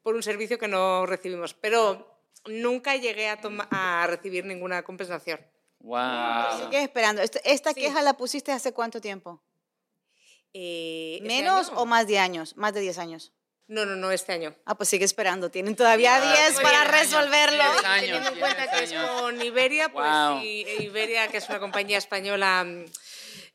por 0.04 0.16
un 0.16 0.24
servicio 0.24 0.58
que 0.58 0.68
no 0.68 1.06
recibimos, 1.06 1.54
pero 1.54 2.18
nunca 2.46 2.96
llegué 2.96 3.28
a, 3.28 3.42
toma- 3.42 3.68
a 3.72 4.06
recibir 4.08 4.46
ninguna 4.46 4.84
compensación. 4.84 5.40
Wow. 5.80 6.60
Sigues 6.64 6.84
esperando. 6.84 7.22
Este- 7.22 7.42
¿Esta 7.44 7.74
Sí. 7.74 7.82
queja 7.82 8.02
la 8.02 8.14
pusiste 8.14 8.52
hace 8.52 8.72
cuánto 8.72 9.02
tiempo? 9.02 9.42
Eh, 10.54 11.16
¿este 11.18 11.28
¿Menos 11.28 11.70
año? 11.70 11.78
o 11.80 11.86
más 11.86 12.08
de 12.08 12.18
años? 12.20 12.56
Más 12.56 12.74
de 12.74 12.80
10 12.82 12.98
años. 12.98 13.34
No, 13.68 13.84
no, 13.86 13.96
no, 13.96 14.12
este 14.12 14.32
año. 14.32 14.56
Ah, 14.66 14.76
pues 14.76 14.90
sigue 14.90 15.06
esperando. 15.06 15.50
Tienen 15.50 15.76
todavía 15.76 16.16
Ah, 16.18 16.34
10 16.50 16.54
muy 16.56 16.64
para 16.64 16.84
resolverlo. 16.84 17.64
años, 17.64 18.02
Teniendo 18.02 18.30
en 18.30 18.40
cuenta 18.40 18.70
que 18.70 18.84
es 18.84 18.94
con 18.94 19.42
Iberia, 19.42 19.90
pues 19.90 20.06
Wow. 20.08 20.42
y- 20.44 20.66
Iberia, 20.84 21.28
que 21.30 21.38
es 21.38 21.50
una 21.50 21.60
compañía 21.60 21.98
española 21.98 22.64
mm, 22.64 22.86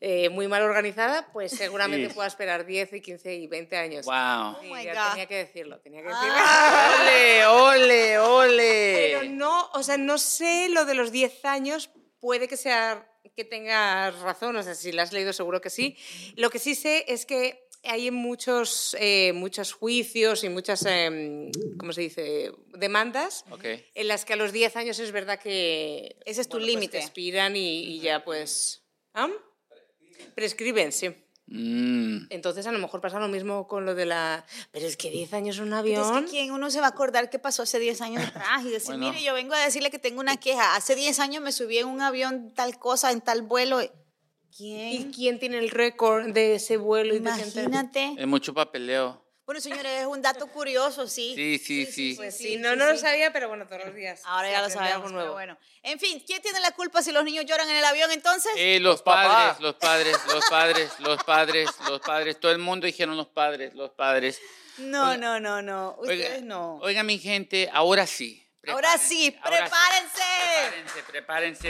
eh, 0.01 0.29
muy 0.29 0.47
mal 0.49 0.63
organizada, 0.63 1.29
pues 1.31 1.51
seguramente 1.53 2.09
Sí. 2.09 2.13
pueda 2.15 2.27
esperar 2.27 2.65
10, 2.65 2.91
y 2.93 3.01
15 3.01 3.35
y 3.35 3.47
20 3.47 3.77
años. 3.77 4.05
Wow. 4.05 4.57
Sí, 4.61 4.69
Oh 4.73 4.77
ya 4.81 5.09
tenía 5.11 5.25
que 5.27 5.35
decirlo, 5.37 5.79
tenía 5.79 6.01
que 6.01 6.07
decirlo. 6.09 6.33
Ah. 6.35 6.97
Ole, 7.01 7.45
ole, 7.45 8.19
ole. 8.19 8.93
Pero 9.19 9.23
no, 9.31 9.69
o 9.73 9.81
sea, 9.83 9.97
no 9.97 10.17
sé 10.17 10.67
lo 10.69 10.83
de 10.85 10.95
los 10.95 11.11
10 11.11 11.45
años, 11.45 11.89
puede 12.19 12.47
que 12.49 12.57
sea 12.57 13.07
que 13.37 13.45
tengas 13.45 14.19
razón, 14.19 14.57
o 14.57 14.63
sea, 14.63 14.75
si 14.75 14.91
la 14.91 15.03
has 15.03 15.13
leído 15.13 15.31
seguro 15.31 15.61
que 15.61 15.69
sí. 15.69 15.95
Lo 16.35 16.49
que 16.49 16.59
sí 16.59 16.75
sé 16.75 17.05
es 17.07 17.25
que 17.25 17.65
hay 17.83 18.11
muchos, 18.11 18.95
eh, 18.99 19.33
muchos 19.33 19.73
juicios 19.73 20.43
y 20.43 20.49
muchas, 20.49 20.85
em, 20.85 21.51
¿cómo 21.79 21.93
se 21.93 22.01
dice?, 22.01 22.51
demandas 22.77 23.43
Ok. 23.49 23.65
en 23.95 24.07
las 24.07 24.23
que 24.25 24.33
a 24.33 24.35
los 24.35 24.51
10 24.51 24.75
años 24.75 24.99
es 24.99 25.11
verdad 25.11 25.39
que... 25.39 26.15
Ese 26.25 26.41
es 26.41 26.47
tu 26.47 26.57
bueno, 26.57 26.65
pues 26.67 26.75
límite. 26.75 26.97
te 26.99 27.03
expiran 27.03 27.55
y, 27.55 27.83
y 27.83 27.99
ya 27.99 28.23
pues... 28.23 28.83
¿Ah? 29.13 29.29
Prescriben, 30.35 30.91
sí. 30.91 31.09
Mm. 31.47 32.27
Entonces 32.29 32.65
a 32.65 32.71
lo 32.71 32.79
mejor 32.79 33.01
pasa 33.01 33.19
lo 33.19 33.27
mismo 33.27 33.67
con 33.67 33.85
lo 33.85 33.93
de 33.95 34.05
la... 34.05 34.45
Pero 34.71 34.85
es 34.87 34.95
que 34.95 35.09
10 35.09 35.33
años 35.33 35.57
en 35.57 35.63
un 35.63 35.73
Es 35.73 35.79
avión... 35.79 36.25
que 36.25 36.31
quién 36.31 36.51
uno 36.51 36.69
se 36.71 36.79
va 36.79 36.85
a 36.85 36.89
acordar 36.89 37.29
qué 37.29 37.39
pasó 37.39 37.63
hace 37.63 37.77
10 37.79 37.99
años 38.01 38.23
atrás 38.25 38.61
y 38.63 38.69
decir, 38.69 38.95
Bueno. 38.95 39.11
mire, 39.11 39.23
yo 39.23 39.33
vengo 39.33 39.53
a 39.53 39.59
decirle 39.65 39.91
que 39.91 39.99
tengo 39.99 40.21
una 40.21 40.37
queja. 40.37 40.75
Hace 40.75 40.95
10 40.95 41.19
años 41.19 41.43
me 41.43 41.51
subí 41.51 41.77
en 41.77 41.87
un 41.87 42.01
avión 42.01 42.53
tal 42.55 42.79
cosa, 42.79 43.11
en 43.11 43.19
tal 43.21 43.41
vuelo. 43.41 43.81
¿Y 44.59 44.97
¿Quién? 44.97 45.13
quién 45.13 45.39
tiene 45.39 45.57
el 45.59 45.69
récord 45.69 46.27
de 46.33 46.55
ese 46.55 46.77
vuelo? 46.77 47.15
Imagínate. 47.15 48.15
Es 48.17 48.27
mucho 48.27 48.53
papeleo. 48.53 49.21
Bueno, 49.45 49.59
señores, 49.59 49.91
es 50.01 50.05
un 50.05 50.21
dato 50.21 50.47
curioso, 50.47 51.07
sí. 51.07 51.33
Sí, 51.35 51.57
sí, 51.57 51.85
sí. 51.85 52.13
Pues 52.15 52.37
Sí, 52.37 52.43
sí, 52.43 52.49
sí, 52.53 52.57
no, 52.57 52.71
sí, 52.71 52.75
no 52.77 52.85
lo 52.85 52.93
sí. 52.93 52.99
sabía, 52.99 53.33
pero 53.33 53.49
bueno, 53.49 53.65
todos 53.67 53.85
los 53.85 53.95
días. 53.95 54.21
Ahora 54.23 54.49
ya 54.49 54.61
lo 54.61 54.69
sabemos, 54.69 55.11
nuevo. 55.11 55.33
bueno. 55.33 55.57
En 55.83 55.99
fin, 55.99 56.23
¿quién 56.25 56.41
tiene 56.41 56.59
la 56.61 56.71
culpa 56.71 57.01
si 57.01 57.11
los 57.11 57.23
niños 57.25 57.45
lloran 57.45 57.69
en 57.69 57.75
el 57.75 57.83
avión 57.83 58.11
entonces? 58.11 58.51
Eh, 58.55 58.79
los 58.79 59.01
papás. 59.01 59.57
padres, 59.57 59.59
los 59.61 59.75
padres, 59.75 60.17
los 60.27 60.45
padres, 60.45 60.91
los 60.99 61.23
padres, 61.23 61.69
los 61.89 61.99
padres. 62.01 62.39
Todo 62.39 62.51
el 62.51 62.59
mundo 62.59 62.85
dijeron 62.85 63.17
los 63.17 63.27
padres, 63.27 63.73
los 63.73 63.89
padres. 63.91 64.39
no, 64.77 65.09
oiga, 65.09 65.17
no, 65.17 65.39
no, 65.41 65.61
no. 65.61 65.95
Ustedes 65.99 66.33
Oiga, 66.37 66.45
no. 66.45 66.75
oiga, 66.77 67.03
mi 67.03 67.17
gente, 67.19 67.69
ahora 67.73 68.07
sí. 68.07 68.47
Ahora 68.67 68.95
sí, 68.99 69.35
prepárense. 69.43 70.21
Prepárense, 71.07 71.69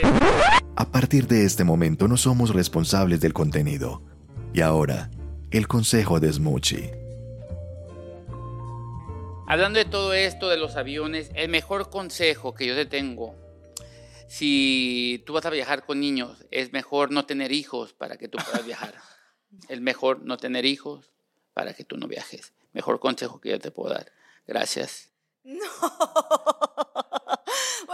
A 0.76 0.84
partir 0.84 1.26
de 1.26 1.46
este 1.46 1.64
momento 1.64 2.06
no 2.06 2.18
somos 2.18 2.50
responsables 2.50 3.20
del 3.20 3.32
contenido. 3.32 4.02
Y 4.52 4.60
ahora, 4.60 5.10
el 5.50 5.68
consejo 5.68 6.20
de 6.20 6.30
Smoochie. 6.30 6.94
Hablando 9.48 9.78
de 9.78 9.86
todo 9.86 10.12
esto, 10.12 10.50
de 10.50 10.58
los 10.58 10.76
aviones, 10.76 11.30
el 11.34 11.48
mejor 11.48 11.88
consejo 11.88 12.52
que 12.52 12.66
yo 12.66 12.74
te 12.74 12.84
tengo, 12.84 13.34
si 14.28 15.22
tú 15.26 15.32
vas 15.32 15.46
a 15.46 15.50
viajar 15.50 15.86
con 15.86 15.98
niños, 15.98 16.44
es 16.50 16.72
mejor 16.72 17.10
no 17.10 17.24
tener 17.24 17.52
hijos 17.52 17.94
para 17.94 18.16
que 18.18 18.28
tú 18.28 18.38
puedas 18.38 18.66
viajar. 18.66 18.94
Es 19.68 19.82
mejor 19.82 20.22
no 20.22 20.38
tener 20.38 20.64
hijos 20.64 21.12
para 21.52 21.74
que 21.74 21.84
tú 21.84 21.98
no 21.98 22.08
viajes. 22.08 22.54
Mejor 22.72 23.00
consejo 23.00 23.38
que 23.38 23.50
yo 23.50 23.58
te 23.58 23.70
puedo 23.70 23.92
dar. 23.92 24.10
Gracias. 24.46 25.10
No. 25.44 25.58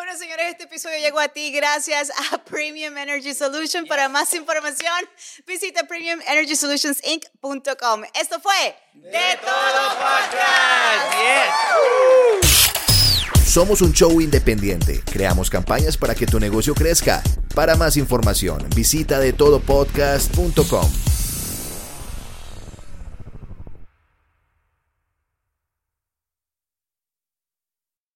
Bueno, 0.08 0.20
señores, 0.20 0.52
este 0.52 0.64
episodio 0.64 0.98
llegó 1.00 1.20
a 1.20 1.28
ti 1.28 1.52
gracias 1.52 2.10
a 2.32 2.38
Premium 2.44 2.96
Energy 2.96 3.34
Solution. 3.34 3.84
Para 3.84 4.08
más 4.08 4.32
información, 4.32 4.90
visita 5.46 5.86
premiumenergysolutionsinc.com. 5.86 8.04
Esto 8.18 8.40
fue 8.40 8.74
De 8.94 9.38
Todo 9.42 9.90
Podcast. 9.98 11.12
Somos 13.44 13.82
un 13.82 13.92
show 13.92 14.18
independiente. 14.22 15.02
Creamos 15.12 15.50
campañas 15.50 15.98
para 15.98 16.14
que 16.14 16.24
tu 16.24 16.40
negocio 16.40 16.74
crezca. 16.74 17.22
Para 17.54 17.76
más 17.76 17.98
información, 17.98 18.66
visita 18.74 19.20
de 19.20 19.34
todopodcast.com. 19.34 21.07